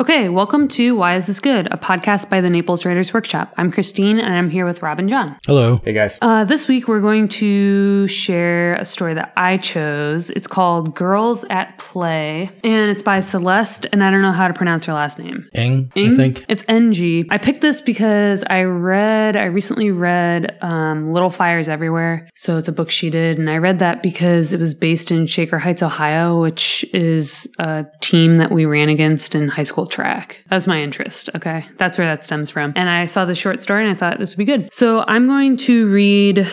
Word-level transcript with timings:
Okay, 0.00 0.28
welcome 0.28 0.68
to 0.68 0.94
Why 0.94 1.16
Is 1.16 1.26
This 1.26 1.40
Good, 1.40 1.66
a 1.72 1.76
podcast 1.76 2.30
by 2.30 2.40
the 2.40 2.48
Naples 2.48 2.86
Writers 2.86 3.12
Workshop. 3.12 3.52
I'm 3.56 3.72
Christine 3.72 4.20
and 4.20 4.32
I'm 4.32 4.48
here 4.48 4.64
with 4.64 4.80
Rob 4.80 5.00
and 5.00 5.08
John. 5.08 5.36
Hello. 5.44 5.80
Hey 5.84 5.92
guys. 5.92 6.20
Uh, 6.22 6.44
this 6.44 6.68
week 6.68 6.86
we're 6.86 7.00
going 7.00 7.26
to 7.26 8.06
share 8.06 8.74
a 8.74 8.84
story 8.84 9.14
that 9.14 9.32
I 9.36 9.56
chose. 9.56 10.30
It's 10.30 10.46
called 10.46 10.94
Girls 10.94 11.42
at 11.50 11.78
Play 11.78 12.48
and 12.62 12.92
it's 12.92 13.02
by 13.02 13.18
Celeste, 13.18 13.86
and 13.90 14.04
I 14.04 14.12
don't 14.12 14.22
know 14.22 14.30
how 14.30 14.46
to 14.46 14.54
pronounce 14.54 14.84
her 14.84 14.92
last 14.92 15.18
name. 15.18 15.48
Ing, 15.52 15.90
Ing? 15.96 16.12
I 16.12 16.16
think. 16.16 16.44
It's 16.48 16.64
NG. 16.68 17.26
I 17.30 17.38
picked 17.38 17.60
this 17.60 17.80
because 17.80 18.44
I 18.48 18.62
read, 18.62 19.34
I 19.34 19.46
recently 19.46 19.90
read 19.90 20.58
um, 20.62 21.12
Little 21.12 21.30
Fires 21.30 21.68
Everywhere. 21.68 22.30
So 22.36 22.56
it's 22.56 22.68
a 22.68 22.72
book 22.72 22.92
she 22.92 23.10
did. 23.10 23.36
And 23.36 23.50
I 23.50 23.58
read 23.58 23.80
that 23.80 24.04
because 24.04 24.52
it 24.52 24.60
was 24.60 24.74
based 24.74 25.10
in 25.10 25.26
Shaker 25.26 25.58
Heights, 25.58 25.82
Ohio, 25.82 26.40
which 26.40 26.84
is 26.94 27.48
a 27.58 27.84
team 28.00 28.36
that 28.36 28.52
we 28.52 28.64
ran 28.64 28.90
against 28.90 29.34
in 29.34 29.48
high 29.48 29.64
school 29.64 29.87
track. 29.90 30.44
That 30.48 30.56
was 30.56 30.66
my 30.66 30.80
interest. 30.80 31.30
Okay. 31.34 31.66
That's 31.76 31.98
where 31.98 32.06
that 32.06 32.24
stems 32.24 32.50
from. 32.50 32.72
And 32.76 32.88
I 32.88 33.06
saw 33.06 33.24
the 33.24 33.34
short 33.34 33.62
story 33.62 33.82
and 33.84 33.90
I 33.90 33.94
thought 33.94 34.18
this 34.18 34.36
would 34.36 34.38
be 34.38 34.44
good. 34.44 34.72
So 34.72 35.04
I'm 35.06 35.26
going 35.26 35.56
to 35.58 35.90
read, 35.90 36.48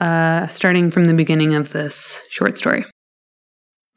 uh, 0.00 0.46
starting 0.48 0.90
from 0.90 1.04
the 1.04 1.14
beginning 1.14 1.54
of 1.54 1.72
this 1.72 2.20
short 2.30 2.58
story. 2.58 2.84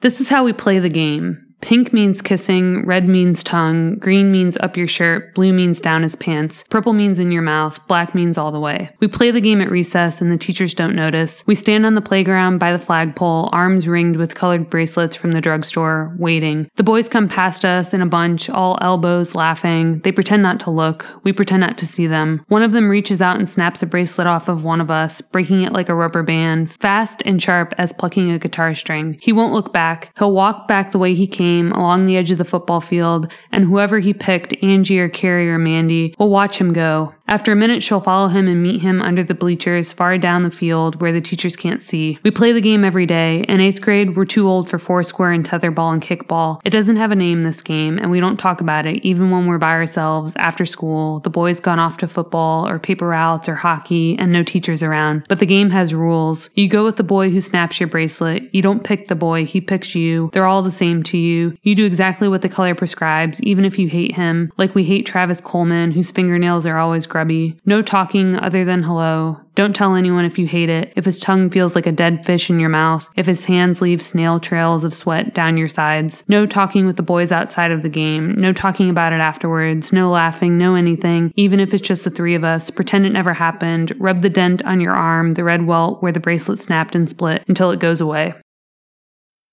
This 0.02 0.20
is 0.20 0.30
how 0.30 0.44
we 0.44 0.54
play 0.54 0.80
the 0.80 0.90
game. 0.90 1.42
Pink 1.64 1.94
means 1.94 2.22
kissing, 2.22 2.86
red 2.86 3.08
means 3.08 3.42
tongue, 3.42 3.96
green 3.96 4.34
means 4.34 4.58
up 4.58 4.76
your 4.76 4.86
shirt, 4.86 5.34
blue 5.34 5.54
means 5.54 5.80
down 5.80 6.04
his 6.04 6.14
pants, 6.14 6.66
purple 6.70 6.92
means 6.92 7.20
in 7.20 7.32
your 7.32 7.42
mouth, 7.42 7.80
black 7.88 8.14
means 8.14 8.38
all 8.38 8.52
the 8.52 8.60
way. 8.60 8.90
We 9.00 9.08
play 9.08 9.32
the 9.32 9.40
game 9.40 9.62
at 9.62 9.72
recess 9.72 10.20
and 10.20 10.30
the 10.30 10.38
teachers 10.38 10.74
don't 10.74 10.94
notice. 10.94 11.42
We 11.48 11.56
stand 11.56 11.86
on 11.86 11.96
the 11.96 12.02
playground 12.02 12.58
by 12.58 12.74
the 12.74 12.80
flagpole, 12.80 13.48
arms 13.54 13.88
ringed 13.88 14.18
with 14.18 14.36
colored 14.36 14.70
bracelets 14.70 15.16
from 15.16 15.32
the 15.32 15.40
drugstore, 15.40 16.14
waiting. 16.20 16.70
The 16.76 16.84
boys 16.84 17.08
come 17.08 17.30
past 17.30 17.64
us 17.64 17.94
in 17.94 18.02
a 18.02 18.08
bunch, 18.08 18.50
all 18.50 18.78
elbows, 18.82 19.34
laughing. 19.34 20.00
They 20.00 20.12
pretend 20.12 20.44
not 20.44 20.60
to 20.62 20.70
look. 20.70 21.08
We 21.24 21.32
pretend 21.32 21.62
not 21.62 21.78
to 21.78 21.88
see 21.88 22.08
them. 22.08 22.44
One 22.50 22.62
of 22.62 22.74
them 22.74 22.90
reaches 22.90 23.22
out 23.22 23.38
and 23.38 23.50
snaps 23.50 23.82
a 23.82 23.86
bracelet 23.86 24.28
off 24.28 24.50
of 24.50 24.66
one 24.66 24.82
of 24.82 24.92
us, 24.92 25.22
breaking 25.22 25.62
it 25.62 25.72
like 25.72 25.88
a 25.88 25.96
rubber 25.96 26.24
band, 26.24 26.72
fast 26.72 27.24
and 27.24 27.42
sharp 27.42 27.74
as 27.78 27.94
plucking 27.94 28.32
a 28.32 28.38
guitar 28.38 28.76
string. 28.76 29.18
He 29.22 29.32
won't 29.32 29.54
look 29.54 29.72
back. 29.72 30.12
He'll 30.20 30.34
walk 30.34 30.68
back 30.68 30.92
the 30.92 31.00
way 31.00 31.14
he 31.14 31.26
came 31.26 31.53
along 31.62 32.06
the 32.06 32.18
edge 32.18 32.32
of 32.32 32.38
the 32.38 32.46
football 32.46 32.82
field, 32.82 33.32
and 33.52 33.66
whoever 33.66 34.00
he 34.00 34.14
picked, 34.14 34.56
Angie 34.64 35.00
or 35.00 35.10
Carrie 35.10 35.50
or 35.50 35.60
Mandy, 35.60 36.16
will 36.18 36.30
watch 36.30 36.58
him 36.58 36.74
go. 36.74 37.14
After 37.26 37.52
a 37.52 37.56
minute, 37.56 37.82
she'll 37.82 38.02
follow 38.02 38.28
him 38.28 38.48
and 38.48 38.62
meet 38.62 38.82
him 38.82 39.02
under 39.02 39.24
the 39.24 39.34
bleachers 39.34 39.92
far 39.94 40.18
down 40.18 40.44
the 40.44 40.52
field 40.52 41.02
where 41.02 41.14
the 41.14 41.22
teachers 41.22 41.56
can't 41.56 41.82
see. 41.82 42.20
We 42.22 42.32
play 42.32 42.52
the 42.52 42.62
game 42.62 42.84
every 42.84 43.06
day. 43.06 43.44
In 43.48 43.60
eighth 43.60 43.82
grade, 43.82 44.16
we're 44.16 44.26
too 44.26 44.48
old 44.48 44.70
for 44.70 44.78
foursquare 44.78 45.32
and 45.32 45.44
tetherball 45.44 45.94
and 45.94 46.02
kickball. 46.02 46.60
It 46.66 46.70
doesn't 46.70 46.98
have 46.98 47.12
a 47.12 47.16
name, 47.16 47.44
this 47.44 47.62
game, 47.62 47.98
and 47.98 48.12
we 48.12 48.20
don't 48.20 48.38
talk 48.38 48.62
about 48.62 48.86
it 48.86 49.04
even 49.04 49.32
when 49.32 49.48
we're 49.48 49.58
by 49.58 49.72
ourselves 49.72 50.34
after 50.36 50.66
school. 50.66 51.22
The 51.22 51.30
boys 51.30 51.60
gone 51.60 51.80
off 51.80 51.98
to 51.98 52.08
football 52.08 52.68
or 52.68 52.78
paper 52.78 53.08
routes 53.08 53.48
or 53.48 53.56
hockey 53.56 54.18
and 54.20 54.32
no 54.32 54.44
teachers 54.44 54.84
around. 54.84 55.26
But 55.30 55.40
the 55.40 55.46
game 55.46 55.70
has 55.72 55.96
rules. 55.96 56.50
You 56.56 56.68
go 56.68 56.84
with 56.84 56.98
the 56.98 57.04
boy 57.04 57.30
who 57.30 57.42
snaps 57.42 57.80
your 57.80 57.90
bracelet. 57.90 58.54
You 58.54 58.62
don't 58.62 58.84
pick 58.84 59.08
the 59.08 59.16
boy, 59.16 59.46
he 59.46 59.62
picks 59.62 59.96
you. 59.96 60.30
They're 60.34 60.46
all 60.46 60.62
the 60.62 60.72
same 60.72 61.02
to 61.04 61.18
you. 61.18 61.58
You 61.64 61.74
do 61.74 61.86
exactly 61.86 62.28
what 62.28 62.42
the 62.42 62.50
color 62.50 62.76
prescribes, 62.76 63.42
even 63.42 63.64
if 63.66 63.80
you 63.80 63.88
hate 63.88 64.16
him, 64.16 64.52
like 64.58 64.76
we 64.76 64.84
hate 64.84 65.06
Travis 65.06 65.42
Coleman, 65.42 65.92
whose 65.92 66.12
fingernails 66.12 66.68
are 66.68 66.78
always 66.78 67.08
grubby. 67.14 67.56
No 67.64 67.82
talking 67.82 68.36
other 68.36 68.66
than 68.66 68.84
hello. 68.84 69.40
Don't 69.56 69.76
tell 69.76 69.96
anyone 69.96 70.26
if 70.26 70.40
you 70.40 70.48
hate 70.48 70.70
it, 70.70 70.92
if 70.96 71.06
his 71.06 71.20
tongue 71.20 71.52
feels 71.52 71.76
like 71.76 71.86
a 71.86 71.92
dead 71.92 72.26
fish 72.26 72.50
in 72.50 72.60
your 72.60 72.70
mouth, 72.70 73.08
if 73.16 73.28
his 73.28 73.46
hands 73.46 73.82
leave 73.82 74.02
snail 74.02 74.40
trails 74.40 74.84
of 74.84 74.96
sweat 74.96 75.36
down 75.36 75.56
your 75.56 75.68
sides. 75.68 76.24
No 76.28 76.48
talking 76.48 76.88
with 76.88 76.96
the 76.98 77.04
boys 77.04 77.32
outside 77.32 77.72
of 77.72 77.84
the 77.84 77.90
game. 77.90 78.34
No 78.34 78.52
talking 78.52 78.90
about 78.90 79.14
it 79.14 79.22
afterwards. 79.22 79.94
No 79.94 80.10
laughing, 80.10 80.58
no 80.58 80.74
anything, 80.74 81.32
even 81.36 81.60
if 81.60 81.72
it's 81.74 81.88
just 81.88 82.04
the 82.04 82.10
three 82.10 82.34
of 82.34 82.44
us. 82.44 82.72
Pretend 82.72 83.06
it 83.06 83.12
never 83.12 83.34
happened. 83.34 83.94
Rub 84.00 84.22
the 84.22 84.30
dent 84.30 84.66
on 84.66 84.82
your 84.82 84.96
arm, 84.96 85.32
the 85.32 85.44
red 85.44 85.68
welt 85.68 86.02
where 86.02 86.12
the 86.12 86.20
bracelet 86.20 86.60
snapped 86.60 86.96
and 86.96 87.08
split, 87.08 87.44
until 87.48 87.70
it 87.70 87.80
goes 87.80 88.02
away. 88.02 88.34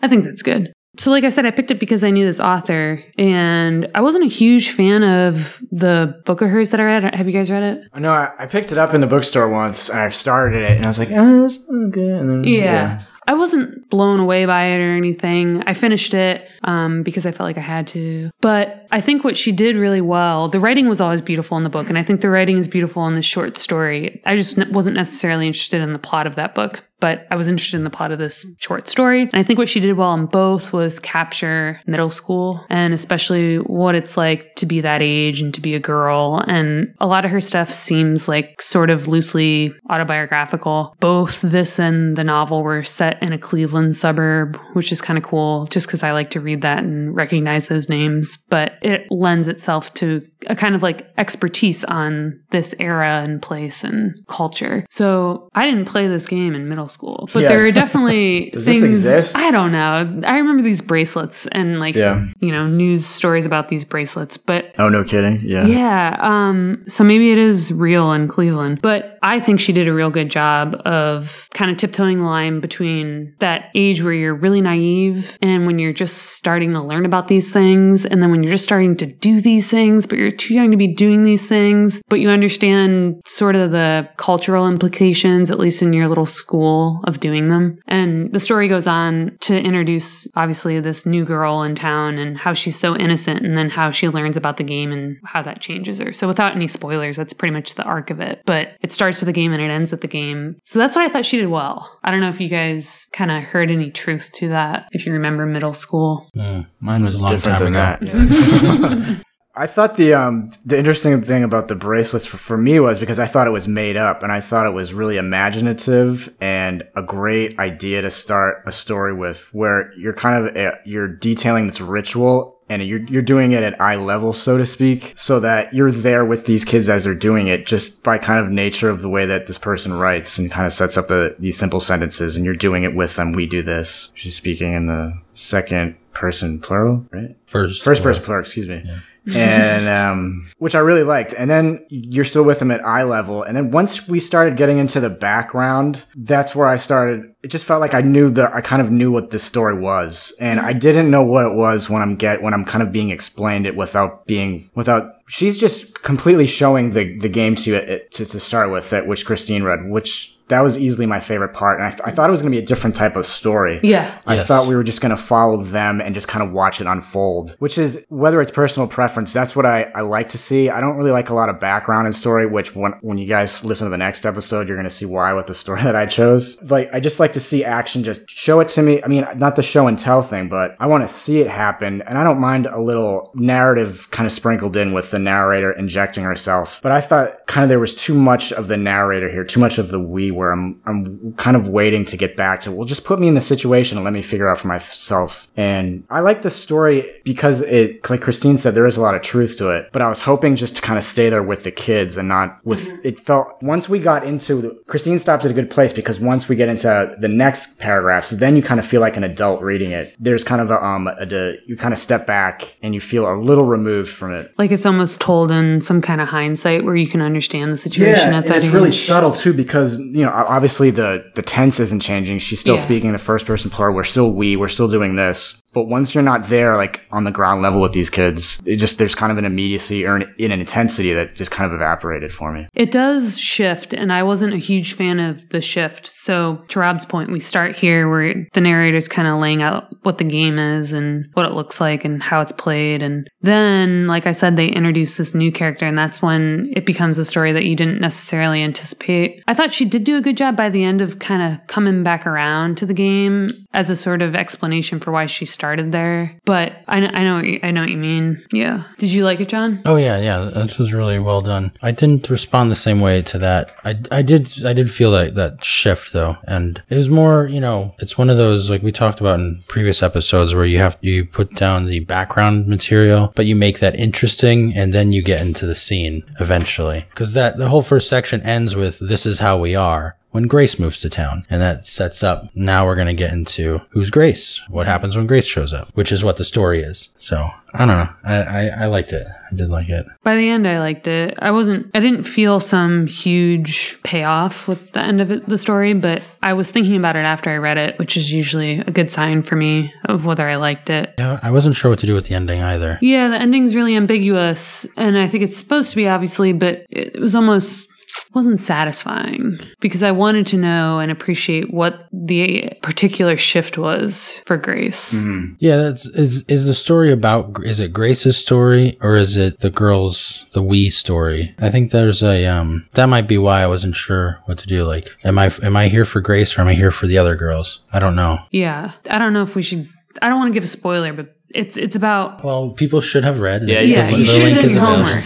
I 0.00 0.08
think 0.08 0.24
that's 0.24 0.42
good. 0.42 0.72
So, 0.98 1.10
like 1.10 1.22
I 1.24 1.28
said, 1.28 1.46
I 1.46 1.50
picked 1.52 1.70
it 1.70 1.78
because 1.78 2.02
I 2.02 2.10
knew 2.10 2.26
this 2.26 2.40
author, 2.40 3.02
and 3.16 3.88
I 3.94 4.00
wasn't 4.00 4.24
a 4.24 4.28
huge 4.28 4.70
fan 4.70 5.04
of 5.04 5.62
the 5.70 6.20
book 6.26 6.40
of 6.42 6.50
hers 6.50 6.70
that 6.70 6.80
I 6.80 6.84
read. 6.84 7.14
Have 7.14 7.26
you 7.26 7.32
guys 7.32 7.50
read 7.50 7.62
it? 7.62 7.84
No, 7.96 8.12
I, 8.12 8.30
I 8.40 8.46
picked 8.46 8.72
it 8.72 8.78
up 8.78 8.92
in 8.92 9.00
the 9.00 9.06
bookstore 9.06 9.48
once. 9.48 9.88
and 9.88 9.98
I 10.00 10.08
started 10.08 10.62
it, 10.62 10.76
and 10.76 10.84
I 10.84 10.88
was 10.88 10.98
like, 10.98 11.10
"Oh, 11.12 11.44
is 11.44 11.58
good." 11.58 11.96
And 12.20 12.30
then, 12.30 12.44
Yeah. 12.44 13.02
I 13.28 13.34
wasn't 13.34 13.88
blown 13.90 14.18
away 14.18 14.44
by 14.46 14.64
it 14.64 14.78
or 14.80 14.96
anything. 14.96 15.62
I 15.64 15.72
finished 15.74 16.14
it 16.14 16.48
um, 16.64 17.04
because 17.04 17.26
I 17.26 17.30
felt 17.30 17.46
like 17.46 17.58
I 17.58 17.60
had 17.60 17.86
to. 17.88 18.30
But 18.40 18.88
I 18.90 19.00
think 19.00 19.22
what 19.22 19.36
she 19.36 19.52
did 19.52 19.76
really 19.76 20.00
well, 20.00 20.48
the 20.48 20.58
writing 20.58 20.88
was 20.88 21.00
always 21.00 21.20
beautiful 21.20 21.56
in 21.56 21.62
the 21.62 21.70
book, 21.70 21.88
and 21.88 21.96
I 21.96 22.02
think 22.02 22.22
the 22.22 22.30
writing 22.30 22.58
is 22.58 22.66
beautiful 22.66 23.06
in 23.06 23.14
the 23.14 23.22
short 23.22 23.56
story. 23.56 24.20
I 24.26 24.34
just 24.34 24.58
wasn't 24.70 24.96
necessarily 24.96 25.46
interested 25.46 25.80
in 25.80 25.92
the 25.92 26.00
plot 26.00 26.26
of 26.26 26.34
that 26.34 26.56
book, 26.56 26.82
but 27.00 27.26
I 27.30 27.36
was 27.36 27.48
interested 27.48 27.76
in 27.76 27.84
the 27.84 27.90
plot 27.90 28.12
of 28.12 28.18
this 28.18 28.46
short 28.58 28.88
story. 28.88 29.22
And 29.22 29.34
I 29.34 29.42
think 29.42 29.58
what 29.58 29.68
she 29.68 29.80
did 29.80 29.94
well 29.94 30.14
in 30.14 30.26
both 30.26 30.72
was 30.72 31.00
capture 31.00 31.80
middle 31.86 32.10
school 32.10 32.64
and 32.68 32.94
especially 32.94 33.56
what 33.56 33.94
it's 33.94 34.16
like 34.16 34.49
to 34.60 34.66
be 34.66 34.80
that 34.80 35.02
age 35.02 35.40
and 35.42 35.52
to 35.54 35.60
be 35.60 35.74
a 35.74 35.80
girl. 35.80 36.42
And 36.46 36.94
a 37.00 37.06
lot 37.06 37.24
of 37.24 37.30
her 37.30 37.40
stuff 37.40 37.70
seems 37.70 38.28
like 38.28 38.62
sort 38.62 38.88
of 38.90 39.08
loosely 39.08 39.74
autobiographical. 39.90 40.94
Both 41.00 41.40
this 41.42 41.78
and 41.78 42.16
the 42.16 42.24
novel 42.24 42.62
were 42.62 42.82
set 42.82 43.22
in 43.22 43.32
a 43.32 43.38
Cleveland 43.38 43.96
suburb, 43.96 44.56
which 44.74 44.92
is 44.92 45.00
kind 45.00 45.16
of 45.18 45.24
cool 45.24 45.66
just 45.66 45.86
because 45.86 46.02
I 46.02 46.12
like 46.12 46.30
to 46.30 46.40
read 46.40 46.62
that 46.62 46.78
and 46.84 47.14
recognize 47.14 47.68
those 47.68 47.88
names. 47.88 48.36
But 48.48 48.74
it 48.82 49.06
lends 49.10 49.48
itself 49.48 49.92
to 49.94 50.26
a 50.46 50.56
kind 50.56 50.74
of 50.74 50.82
like 50.82 51.08
expertise 51.18 51.84
on 51.84 52.40
this 52.50 52.74
era 52.78 53.22
and 53.26 53.42
place 53.42 53.84
and 53.84 54.14
culture. 54.26 54.86
So 54.90 55.48
I 55.54 55.66
didn't 55.66 55.84
play 55.86 56.08
this 56.08 56.26
game 56.26 56.54
in 56.54 56.68
middle 56.68 56.88
school, 56.88 57.28
but 57.32 57.40
Yeah. 57.42 57.48
there 57.48 57.66
are 57.66 57.72
definitely 57.82 58.50
Does 58.50 58.64
this 58.64 58.80
things. 58.80 58.96
exist? 58.96 59.36
I 59.36 59.50
don't 59.50 59.72
know. 59.72 60.20
I 60.24 60.38
remember 60.38 60.62
these 60.62 60.80
bracelets 60.80 61.46
and 61.48 61.78
like 61.78 61.94
Yeah. 61.94 62.24
you 62.40 62.52
know 62.52 62.66
news 62.66 63.04
stories 63.06 63.46
about 63.46 63.68
these 63.68 63.84
bracelets, 63.84 64.36
but 64.50 64.74
Oh, 64.80 64.88
no 64.88 65.04
kidding. 65.04 65.40
Yeah. 65.44 65.64
yeah. 65.66 66.16
Um, 66.18 66.82
so 66.88 67.04
maybe 67.04 67.30
it 67.30 67.38
is 67.38 67.72
real 67.72 68.12
in 68.12 68.26
Cleveland, 68.26 68.80
but 68.82 69.09
I 69.22 69.40
think 69.40 69.60
she 69.60 69.72
did 69.72 69.88
a 69.88 69.92
real 69.92 70.10
good 70.10 70.30
job 70.30 70.80
of 70.84 71.48
kind 71.52 71.70
of 71.70 71.76
tiptoeing 71.76 72.20
the 72.20 72.26
line 72.26 72.60
between 72.60 73.34
that 73.38 73.70
age 73.74 74.02
where 74.02 74.12
you're 74.12 74.34
really 74.34 74.60
naive 74.60 75.38
and 75.42 75.66
when 75.66 75.78
you're 75.78 75.92
just 75.92 76.32
starting 76.32 76.72
to 76.72 76.80
learn 76.80 77.04
about 77.04 77.28
these 77.28 77.52
things, 77.52 78.06
and 78.06 78.22
then 78.22 78.30
when 78.30 78.42
you're 78.42 78.52
just 78.52 78.64
starting 78.64 78.96
to 78.96 79.06
do 79.06 79.40
these 79.40 79.68
things, 79.70 80.06
but 80.06 80.18
you're 80.18 80.30
too 80.30 80.54
young 80.54 80.70
to 80.70 80.76
be 80.76 80.88
doing 80.88 81.24
these 81.24 81.46
things, 81.48 82.02
but 82.08 82.20
you 82.20 82.30
understand 82.30 83.20
sort 83.26 83.56
of 83.56 83.72
the 83.72 84.08
cultural 84.16 84.68
implications, 84.68 85.50
at 85.50 85.58
least 85.58 85.82
in 85.82 85.92
your 85.92 86.08
little 86.08 86.26
school 86.26 87.00
of 87.04 87.20
doing 87.20 87.48
them. 87.48 87.78
And 87.88 88.32
the 88.32 88.40
story 88.40 88.68
goes 88.68 88.86
on 88.86 89.36
to 89.40 89.60
introduce 89.60 90.26
obviously 90.36 90.80
this 90.80 91.04
new 91.04 91.24
girl 91.24 91.62
in 91.62 91.74
town 91.74 92.18
and 92.18 92.38
how 92.38 92.54
she's 92.54 92.78
so 92.78 92.96
innocent 92.96 93.44
and 93.44 93.56
then 93.56 93.70
how 93.70 93.90
she 93.90 94.08
learns 94.08 94.36
about 94.36 94.56
the 94.56 94.64
game 94.64 94.92
and 94.92 95.18
how 95.24 95.42
that 95.42 95.60
changes 95.60 95.98
her. 95.98 96.12
So 96.12 96.28
without 96.28 96.54
any 96.54 96.68
spoilers, 96.68 97.16
that's 97.16 97.32
pretty 97.32 97.52
much 97.52 97.74
the 97.74 97.82
arc 97.82 98.10
of 98.10 98.20
it. 98.20 98.42
But 98.46 98.76
it 98.80 98.92
starts 98.92 99.09
with 99.18 99.26
the 99.26 99.32
game 99.32 99.52
and 99.52 99.60
it 99.60 99.70
ends 99.70 99.90
with 99.90 100.02
the 100.02 100.08
game. 100.08 100.60
So 100.64 100.78
that's 100.78 100.94
what 100.94 101.04
I 101.04 101.08
thought 101.08 101.26
she 101.26 101.38
did 101.38 101.48
well. 101.48 101.98
I 102.04 102.10
don't 102.10 102.20
know 102.20 102.28
if 102.28 102.40
you 102.40 102.48
guys 102.48 103.08
kind 103.12 103.30
of 103.30 103.42
heard 103.42 103.70
any 103.70 103.90
truth 103.90 104.30
to 104.34 104.48
that, 104.48 104.88
if 104.92 105.06
you 105.06 105.12
remember 105.12 105.46
middle 105.46 105.74
school. 105.74 106.28
Hmm. 106.34 106.60
Mine 106.80 107.02
was 107.02 107.18
a 107.18 107.22
long 107.22 107.30
different 107.32 107.58
time 107.58 107.72
than 107.72 108.14
ago. 108.14 108.24
that. 108.26 109.24
I 109.54 109.66
thought 109.66 109.96
the 109.96 110.14
um 110.14 110.50
the 110.64 110.78
interesting 110.78 111.20
thing 111.22 111.42
about 111.42 111.66
the 111.68 111.74
bracelets 111.74 112.24
for, 112.24 112.36
for 112.36 112.56
me 112.56 112.78
was 112.78 113.00
because 113.00 113.18
I 113.18 113.26
thought 113.26 113.48
it 113.48 113.50
was 113.50 113.66
made 113.66 113.96
up 113.96 114.22
and 114.22 114.30
I 114.30 114.40
thought 114.40 114.64
it 114.66 114.70
was 114.70 114.94
really 114.94 115.16
imaginative 115.16 116.32
and 116.40 116.84
a 116.94 117.02
great 117.02 117.58
idea 117.58 118.00
to 118.02 118.12
start 118.12 118.62
a 118.64 118.72
story 118.72 119.12
with 119.12 119.52
where 119.52 119.92
you're 119.98 120.14
kind 120.14 120.46
of 120.46 120.56
uh, 120.56 120.76
you're 120.84 121.08
detailing 121.08 121.66
this 121.66 121.80
ritual 121.80 122.59
and 122.70 122.82
you're 122.82 123.02
you're 123.02 123.20
doing 123.20 123.52
it 123.52 123.62
at 123.62 123.78
eye 123.80 123.96
level 123.96 124.32
so 124.32 124.56
to 124.56 124.64
speak 124.64 125.12
so 125.16 125.40
that 125.40 125.74
you're 125.74 125.92
there 125.92 126.24
with 126.24 126.46
these 126.46 126.64
kids 126.64 126.88
as 126.88 127.04
they're 127.04 127.14
doing 127.14 127.48
it 127.48 127.66
just 127.66 128.02
by 128.02 128.16
kind 128.16 128.42
of 128.42 128.50
nature 128.50 128.88
of 128.88 129.02
the 129.02 129.08
way 129.08 129.26
that 129.26 129.46
this 129.46 129.58
person 129.58 129.92
writes 129.92 130.38
and 130.38 130.50
kind 130.50 130.66
of 130.66 130.72
sets 130.72 130.96
up 130.96 131.08
the 131.08 131.34
these 131.38 131.58
simple 131.58 131.80
sentences 131.80 132.36
and 132.36 132.44
you're 132.44 132.54
doing 132.54 132.84
it 132.84 132.94
with 132.94 133.16
them 133.16 133.32
we 133.32 133.46
do 133.46 133.62
this. 133.62 134.12
She's 134.14 134.36
speaking 134.36 134.72
in 134.72 134.86
the 134.86 135.18
second 135.40 135.96
person 136.12 136.60
plural 136.60 137.06
right 137.10 137.36
First. 137.46 137.82
first 137.82 138.02
person 138.02 138.22
plural, 138.22 138.40
excuse 138.40 138.68
me. 138.68 138.84
and 139.34 139.86
um, 139.86 140.50
which 140.58 140.74
I 140.74 140.78
really 140.78 141.02
liked. 141.02 141.34
And 141.36 141.50
then 141.50 141.84
you're 141.88 142.24
still 142.24 142.42
with 142.42 142.58
them 142.58 142.70
at 142.70 142.84
eye 142.84 143.02
level. 143.02 143.42
And 143.42 143.56
then 143.56 143.70
once 143.70 144.08
we 144.08 144.18
started 144.18 144.56
getting 144.56 144.78
into 144.78 144.98
the 144.98 145.10
background, 145.10 146.04
that's 146.16 146.54
where 146.54 146.66
I 146.66 146.76
started. 146.76 147.34
It 147.42 147.48
just 147.48 147.64
felt 147.66 147.80
like 147.80 147.92
I 147.94 148.00
knew 148.00 148.30
that 148.30 148.54
I 148.54 148.60
kind 148.60 148.80
of 148.80 148.90
knew 148.90 149.12
what 149.12 149.30
this 149.30 149.44
story 149.44 149.78
was, 149.78 150.32
and 150.40 150.58
I 150.58 150.72
didn't 150.72 151.10
know 151.10 151.22
what 151.22 151.46
it 151.46 151.54
was 151.54 151.88
when 151.88 152.02
I'm 152.02 152.16
get 152.16 152.42
when 152.42 152.54
I'm 152.54 152.64
kind 152.64 152.82
of 152.82 152.92
being 152.92 153.10
explained 153.10 153.66
it 153.66 153.76
without 153.76 154.26
being 154.26 154.68
without. 154.74 155.16
She's 155.28 155.58
just 155.58 156.02
completely 156.02 156.46
showing 156.46 156.92
the 156.92 157.18
the 157.18 157.28
game 157.28 157.54
to 157.56 157.74
it 157.74 158.10
to, 158.12 158.26
to 158.26 158.40
start 158.40 158.70
with, 158.70 158.90
that 158.90 159.06
which 159.06 159.26
Christine 159.26 159.62
read, 159.62 159.88
which 159.88 160.36
that 160.50 160.60
was 160.60 160.78
easily 160.78 161.06
my 161.06 161.18
favorite 161.18 161.52
part. 161.54 161.78
And 161.78 161.86
I, 161.86 161.90
th- 161.90 162.02
I 162.04 162.10
thought 162.12 162.28
it 162.28 162.30
was 162.30 162.42
going 162.42 162.52
to 162.52 162.56
be 162.58 162.62
a 162.62 162.66
different 162.66 162.94
type 162.94 163.16
of 163.16 163.26
story. 163.26 163.80
Yeah. 163.82 164.16
I 164.26 164.34
Yes. 164.34 164.46
thought 164.46 164.68
we 164.68 164.76
were 164.76 164.84
just 164.84 165.00
going 165.00 165.10
to 165.10 165.16
follow 165.16 165.56
them 165.62 166.00
and 166.00 166.14
just 166.14 166.28
kind 166.28 166.42
of 166.46 166.52
watch 166.52 166.80
it 166.80 166.86
unfold, 166.86 167.56
which 167.58 167.78
is 167.78 168.04
whether 168.08 168.40
it's 168.40 168.50
personal 168.50 168.86
preference. 168.86 169.32
That's 169.32 169.56
what 169.56 169.66
I, 169.66 169.90
I 169.94 170.02
like 170.02 170.28
to 170.30 170.38
see. 170.38 170.70
I 170.70 170.80
don't 170.80 170.96
really 170.96 171.10
like 171.10 171.30
a 171.30 171.34
lot 171.34 171.48
of 171.48 171.58
background 171.58 172.06
in 172.06 172.12
story, 172.12 172.46
which 172.46 172.74
when, 172.76 172.92
when 173.00 173.18
you 173.18 173.26
guys 173.26 173.64
listen 173.64 173.86
to 173.86 173.90
the 173.90 173.98
next 173.98 174.24
episode, 174.26 174.68
you're 174.68 174.76
going 174.76 174.84
to 174.84 174.90
see 174.94 175.06
why 175.06 175.32
with 175.32 175.46
the 175.46 175.54
story 175.54 175.82
that 175.84 175.96
I 175.96 176.06
chose. 176.06 176.60
Like, 176.62 176.92
I 176.92 177.00
just 177.00 177.18
like 177.20 177.32
to 177.32 177.40
see 177.40 177.64
action. 177.64 178.04
Just 178.04 178.28
show 178.30 178.60
it 178.60 178.68
to 178.68 178.82
me. 178.82 179.02
I 179.02 179.08
mean, 179.08 179.26
not 179.36 179.56
the 179.56 179.62
show 179.62 179.86
and 179.86 179.98
tell 179.98 180.22
thing, 180.22 180.48
but 180.48 180.76
I 180.78 180.86
want 180.86 181.08
to 181.08 181.12
see 181.14 181.40
it 181.40 181.48
happen. 181.48 182.02
And 182.02 182.18
I 182.18 182.24
don't 182.24 182.40
mind 182.40 182.66
a 182.66 182.80
little 182.80 183.30
narrative 183.34 184.10
kind 184.10 184.26
of 184.26 184.32
sprinkled 184.32 184.76
in 184.76 184.92
with 184.92 185.10
the 185.10 185.18
narrator 185.18 185.72
injecting 185.72 186.24
herself. 186.24 186.80
But 186.82 186.92
I 186.92 187.00
thought 187.00 187.46
kind 187.46 187.62
of 187.62 187.68
there 187.68 187.80
was 187.80 187.94
too 187.94 188.14
much 188.14 188.52
of 188.52 188.68
the 188.68 188.76
narrator 188.76 189.30
here, 189.30 189.44
too 189.44 189.60
much 189.60 189.78
of 189.78 189.88
the 189.90 190.00
we 190.00 190.30
where 190.40 190.50
I'm, 190.52 190.80
I'm 190.86 191.34
kind 191.34 191.56
of 191.56 191.68
waiting 191.68 192.04
to 192.06 192.16
get 192.16 192.36
back 192.36 192.60
to, 192.62 192.72
well, 192.72 192.86
just 192.86 193.04
put 193.04 193.20
me 193.20 193.28
in 193.28 193.34
the 193.34 193.40
situation 193.40 193.96
and 193.98 194.04
let 194.04 194.12
me 194.12 194.22
figure 194.22 194.48
out 194.48 194.58
for 194.58 194.66
myself. 194.68 195.46
And 195.56 196.04
I 196.10 196.20
like 196.20 196.42
the 196.42 196.50
story 196.50 197.20
because 197.24 197.60
it, 197.60 198.08
like 198.10 198.22
Christine 198.22 198.58
said, 198.58 198.74
there 198.74 198.86
is 198.86 198.96
a 198.96 199.00
lot 199.00 199.14
of 199.14 199.22
truth 199.22 199.56
to 199.58 199.68
it, 199.70 199.90
but 199.92 200.02
I 200.02 200.08
was 200.08 200.22
hoping 200.22 200.56
just 200.56 200.76
to 200.76 200.82
kind 200.82 200.98
of 200.98 201.04
stay 201.04 201.28
there 201.30 201.42
with 201.42 201.64
the 201.64 201.70
kids 201.70 202.16
and 202.16 202.26
not 202.28 202.58
with, 202.64 202.88
it 203.04 203.20
felt, 203.20 203.62
once 203.62 203.88
we 203.88 203.98
got 203.98 204.26
into, 204.26 204.82
Christine 204.86 205.18
stops 205.18 205.44
at 205.44 205.50
a 205.50 205.54
good 205.54 205.70
place 205.70 205.92
because 205.92 206.18
once 206.18 206.48
we 206.48 206.56
get 206.56 206.68
into 206.68 207.14
the 207.20 207.28
next 207.28 207.78
paragraphs, 207.78 208.30
then 208.30 208.56
you 208.56 208.62
kind 208.62 208.80
of 208.80 208.86
feel 208.86 209.00
like 209.00 209.16
an 209.16 209.24
adult 209.24 209.62
reading 209.62 209.92
it. 209.92 210.16
There's 210.18 210.42
kind 210.42 210.60
of 210.60 210.70
a, 210.70 210.84
um, 210.84 211.06
a, 211.06 211.14
a- 211.20 211.58
you 211.66 211.76
kind 211.76 211.92
of 211.92 211.98
step 212.00 212.26
back 212.26 212.76
and 212.82 212.94
you 212.94 213.00
feel 213.00 213.30
a 213.30 213.36
little 213.36 213.66
removed 213.66 214.10
from 214.10 214.32
it. 214.32 214.52
Like 214.58 214.72
it's 214.72 214.86
almost 214.86 215.20
told 215.20 215.52
in 215.52 215.80
some 215.82 216.00
kind 216.00 216.20
of 216.20 216.28
hindsight 216.28 216.84
where 216.84 216.96
you 216.96 217.06
can 217.06 217.20
understand 217.20 217.72
the 217.72 217.76
situation 217.76 218.28
at 218.28 218.34
and 218.34 218.44
that 218.46 218.56
it's 218.56 218.66
age. 218.66 218.72
really 218.72 218.92
subtle 218.92 219.32
too 219.32 219.52
because 219.52 219.98
you 219.98 220.24
know 220.24 220.29
obviously 220.30 220.90
the 220.90 221.24
the 221.34 221.42
tense 221.42 221.80
isn't 221.80 222.00
changing. 222.00 222.38
She's 222.38 222.60
still 222.60 222.76
Yeah. 222.76 222.80
speaking 222.82 223.08
in 223.08 223.12
the 223.12 223.18
first 223.18 223.46
person 223.46 223.70
plural. 223.70 223.94
We're 223.94 224.04
still 224.04 224.32
we. 224.32 224.56
We're 224.56 224.68
still 224.68 224.88
doing 224.88 225.16
this. 225.16 225.60
But 225.72 225.84
once 225.84 226.14
you're 226.14 226.22
not 226.22 226.48
there, 226.48 226.76
like 226.76 227.06
on 227.10 227.24
the 227.24 227.30
ground 227.30 227.62
level 227.62 227.80
with 227.80 227.92
these 227.92 228.10
kids, 228.10 228.60
it 228.64 228.76
just 228.76 228.98
there's 228.98 229.14
kind 229.14 229.30
of 229.30 229.38
an 229.38 229.44
immediacy 229.44 230.04
or 230.04 230.16
an, 230.16 230.34
an 230.38 230.52
intensity 230.52 231.12
that 231.12 231.34
just 231.34 231.50
kind 231.50 231.70
of 231.70 231.74
evaporated 231.74 232.32
for 232.32 232.52
me. 232.52 232.68
It 232.74 232.90
does 232.90 233.38
shift, 233.38 233.94
and 233.94 234.12
I 234.12 234.22
wasn't 234.22 234.54
a 234.54 234.58
huge 234.58 234.94
fan 234.94 235.20
of 235.20 235.48
the 235.50 235.60
shift. 235.60 236.06
So, 236.06 236.56
to 236.68 236.80
Rob's 236.80 237.06
point, 237.06 237.30
we 237.30 237.40
start 237.40 237.76
here 237.76 238.08
where 238.08 238.46
the 238.52 238.60
narrator's 238.60 239.08
kind 239.08 239.28
of 239.28 239.38
laying 239.38 239.62
out 239.62 239.94
what 240.02 240.18
the 240.18 240.24
game 240.24 240.58
is 240.58 240.92
and 240.92 241.26
what 241.34 241.46
it 241.46 241.52
looks 241.52 241.80
like 241.80 242.04
and 242.04 242.22
how 242.22 242.40
it's 242.40 242.52
played. 242.52 243.02
And 243.02 243.28
then, 243.42 244.06
like 244.06 244.26
I 244.26 244.32
said, 244.32 244.56
they 244.56 244.68
introduce 244.68 245.16
this 245.16 245.34
new 245.34 245.52
character, 245.52 245.86
and 245.86 245.96
that's 245.96 246.20
when 246.20 246.72
it 246.74 246.86
becomes 246.86 247.18
a 247.18 247.24
story 247.24 247.52
that 247.52 247.64
you 247.64 247.76
didn't 247.76 248.00
necessarily 248.00 248.62
anticipate. 248.62 249.42
I 249.46 249.54
thought 249.54 249.72
she 249.72 249.84
did 249.84 250.04
do 250.04 250.16
a 250.16 250.20
good 250.20 250.36
job 250.36 250.56
by 250.56 250.68
the 250.68 250.84
end 250.84 251.00
of 251.00 251.18
kind 251.18 251.42
of 251.42 251.66
coming 251.66 252.02
back 252.02 252.26
around 252.26 252.76
to 252.78 252.86
the 252.86 252.94
game 252.94 253.48
as 253.72 253.88
a 253.90 253.96
sort 253.96 254.22
of 254.22 254.34
explanation 254.34 254.98
for 254.98 255.12
why 255.12 255.26
she 255.26 255.46
there. 255.60 256.36
But 256.44 256.72
I, 256.88 256.98
I 256.98 257.22
know 257.24 257.58
I 257.62 257.70
know 257.70 257.82
what 257.82 257.90
you 257.90 257.96
mean. 257.96 258.42
Yeah. 258.52 258.84
Did 258.98 259.10
you 259.10 259.24
like 259.24 259.40
it, 259.40 259.48
John? 259.48 259.82
Oh 259.84 259.96
yeah, 259.96 260.18
yeah, 260.18 260.38
that 260.40 260.78
was 260.78 260.92
really 260.92 261.18
well 261.18 261.40
done. 261.40 261.72
I 261.82 261.90
didn't 261.90 262.28
respond 262.28 262.70
the 262.70 262.76
same 262.76 263.00
way 263.00 263.22
to 263.22 263.38
that. 263.38 263.74
I, 263.84 263.98
I 264.10 264.22
did 264.22 264.64
I 264.64 264.72
did 264.72 264.90
feel 264.90 265.10
that 265.12 265.34
that 265.34 265.64
shift 265.64 266.12
though, 266.12 266.36
and 266.44 266.82
it 266.88 266.96
was 266.96 267.08
more 267.08 267.46
you 267.46 267.60
know 267.60 267.94
it's 267.98 268.18
one 268.18 268.30
of 268.30 268.36
those 268.36 268.70
like 268.70 268.82
we 268.82 268.92
talked 268.92 269.20
about 269.20 269.40
in 269.40 269.60
previous 269.68 270.02
episodes 270.02 270.54
where 270.54 270.64
you 270.64 270.78
have 270.78 270.96
you 271.00 271.24
put 271.24 271.54
down 271.54 271.86
the 271.86 272.00
background 272.00 272.66
material, 272.66 273.32
but 273.36 273.46
you 273.46 273.56
make 273.56 273.80
that 273.80 273.96
interesting, 273.96 274.74
and 274.74 274.92
then 274.92 275.12
you 275.12 275.22
get 275.22 275.40
into 275.40 275.66
the 275.66 275.74
scene 275.74 276.22
eventually 276.40 277.06
because 277.10 277.34
that 277.34 277.58
the 277.58 277.68
whole 277.68 277.82
first 277.82 278.08
section 278.08 278.42
ends 278.42 278.74
with 278.74 278.98
this 278.98 279.26
is 279.26 279.38
how 279.38 279.58
we 279.58 279.74
are. 279.74 280.16
When 280.30 280.46
Grace 280.46 280.78
moves 280.78 280.98
to 281.00 281.10
town, 281.10 281.44
and 281.50 281.60
that 281.60 281.86
sets 281.86 282.22
up. 282.22 282.48
Now 282.54 282.86
we're 282.86 282.96
gonna 282.96 283.14
get 283.14 283.32
into 283.32 283.80
who's 283.90 284.10
Grace, 284.10 284.60
what 284.68 284.86
happens 284.86 285.16
when 285.16 285.26
Grace 285.26 285.46
shows 285.46 285.72
up, 285.72 285.88
which 285.94 286.12
is 286.12 286.22
what 286.22 286.36
the 286.36 286.44
story 286.44 286.82
is. 286.82 287.08
So 287.18 287.50
I 287.74 287.86
don't 287.86 287.88
know. 287.88 288.08
I, 288.24 288.34
I, 288.34 288.66
I 288.82 288.86
liked 288.86 289.12
it. 289.12 289.26
I 289.28 289.54
did 289.54 289.68
like 289.68 289.88
it. 289.88 290.06
By 290.22 290.36
the 290.36 290.48
end, 290.48 290.66
I 290.66 290.78
liked 290.78 291.06
it. 291.06 291.34
I 291.38 291.50
wasn't, 291.50 291.90
I 291.94 292.00
didn't 292.00 292.24
feel 292.24 292.60
some 292.60 293.06
huge 293.06 294.00
payoff 294.02 294.66
with 294.66 294.92
the 294.92 295.00
end 295.00 295.20
of 295.20 295.30
it, 295.30 295.48
the 295.48 295.58
story, 295.58 295.92
but 295.94 296.22
I 296.42 296.52
was 296.52 296.70
thinking 296.70 296.96
about 296.96 297.16
it 297.16 297.20
after 297.20 297.50
I 297.50 297.56
read 297.56 297.78
it, 297.78 297.98
which 297.98 298.16
is 298.16 298.32
usually 298.32 298.80
a 298.80 298.90
good 298.90 299.10
sign 299.10 299.42
for 299.42 299.56
me 299.56 299.92
of 300.06 300.26
whether 300.26 300.48
I 300.48 300.56
liked 300.56 300.90
it. 300.90 301.14
Yeah, 301.18 301.38
I 301.42 301.50
wasn't 301.50 301.76
sure 301.76 301.90
what 301.90 302.00
to 302.00 302.06
do 302.06 302.14
with 302.14 302.26
the 302.26 302.34
ending 302.34 302.62
either. 302.62 302.98
Yeah, 303.00 303.28
the 303.28 303.36
ending's 303.36 303.74
really 303.74 303.96
ambiguous, 303.96 304.86
and 304.96 305.18
I 305.18 305.28
think 305.28 305.44
it's 305.44 305.56
supposed 305.56 305.90
to 305.90 305.96
be 305.96 306.08
obviously, 306.08 306.52
but 306.52 306.86
it 306.90 307.18
was 307.20 307.34
almost 307.34 307.89
wasn't 308.34 308.60
satisfying 308.60 309.58
because 309.80 310.02
I 310.02 310.10
wanted 310.12 310.46
to 310.48 310.56
know 310.56 310.98
and 310.98 311.10
appreciate 311.10 311.72
what 311.72 312.08
the 312.12 312.72
particular 312.82 313.36
shift 313.36 313.78
was 313.78 314.40
for 314.46 314.56
Grace. 314.56 315.14
Yeah, 315.58 315.76
that's 315.76 316.06
is 316.06 316.42
is 316.48 316.66
the 316.66 316.74
story 316.74 317.12
about 317.12 317.64
is 317.64 317.80
it 317.80 317.92
Grace's 317.92 318.36
story 318.36 318.96
or 319.00 319.16
is 319.16 319.36
it 319.36 319.60
the 319.60 319.70
girls 319.70 320.46
the 320.52 320.62
we 320.62 320.90
story? 320.90 321.54
I 321.58 321.70
think 321.70 321.90
there's 321.90 322.22
a 322.22 322.46
um 322.46 322.88
that 322.94 323.06
might 323.06 323.28
be 323.28 323.38
why 323.38 323.62
I 323.62 323.66
wasn't 323.66 323.96
sure 323.96 324.40
what 324.44 324.58
to 324.58 324.66
do. 324.66 324.84
Like, 324.84 325.08
am 325.24 325.38
I 325.38 325.50
am 325.62 325.76
I 325.76 325.88
here 325.88 326.04
for 326.04 326.20
Grace 326.20 326.56
or 326.56 326.60
am 326.62 326.68
I 326.68 326.74
here 326.74 326.90
for 326.90 327.06
the 327.06 327.18
other 327.18 327.36
girls? 327.36 327.80
I 327.92 327.98
don't 327.98 328.16
know. 328.16 328.38
Yeah, 328.50 328.92
I 329.08 329.18
don't 329.18 329.32
know 329.32 329.42
if 329.42 329.56
we 329.56 329.62
should. 329.62 329.88
I 330.22 330.28
don't 330.28 330.38
want 330.38 330.50
to 330.50 330.54
give 330.54 330.64
a 330.64 330.68
spoiler, 330.68 331.12
but 331.12 331.36
it's 331.54 331.76
it's 331.76 331.96
about 331.96 332.42
Well, 332.44 332.70
people 332.70 333.00
should 333.00 333.24
have 333.24 333.40
read. 333.40 333.62
Yeah, 333.68 333.80
The- 333.80 333.86
you 333.86 333.92
Yeah, 333.94 334.10
the 334.10 334.18
you 334.18 334.24
should 334.24 334.42
link 334.42 334.56
have 334.56 334.64
is 334.64 334.74
done 334.74 334.84
available. 334.84 335.04
homework. 335.04 335.20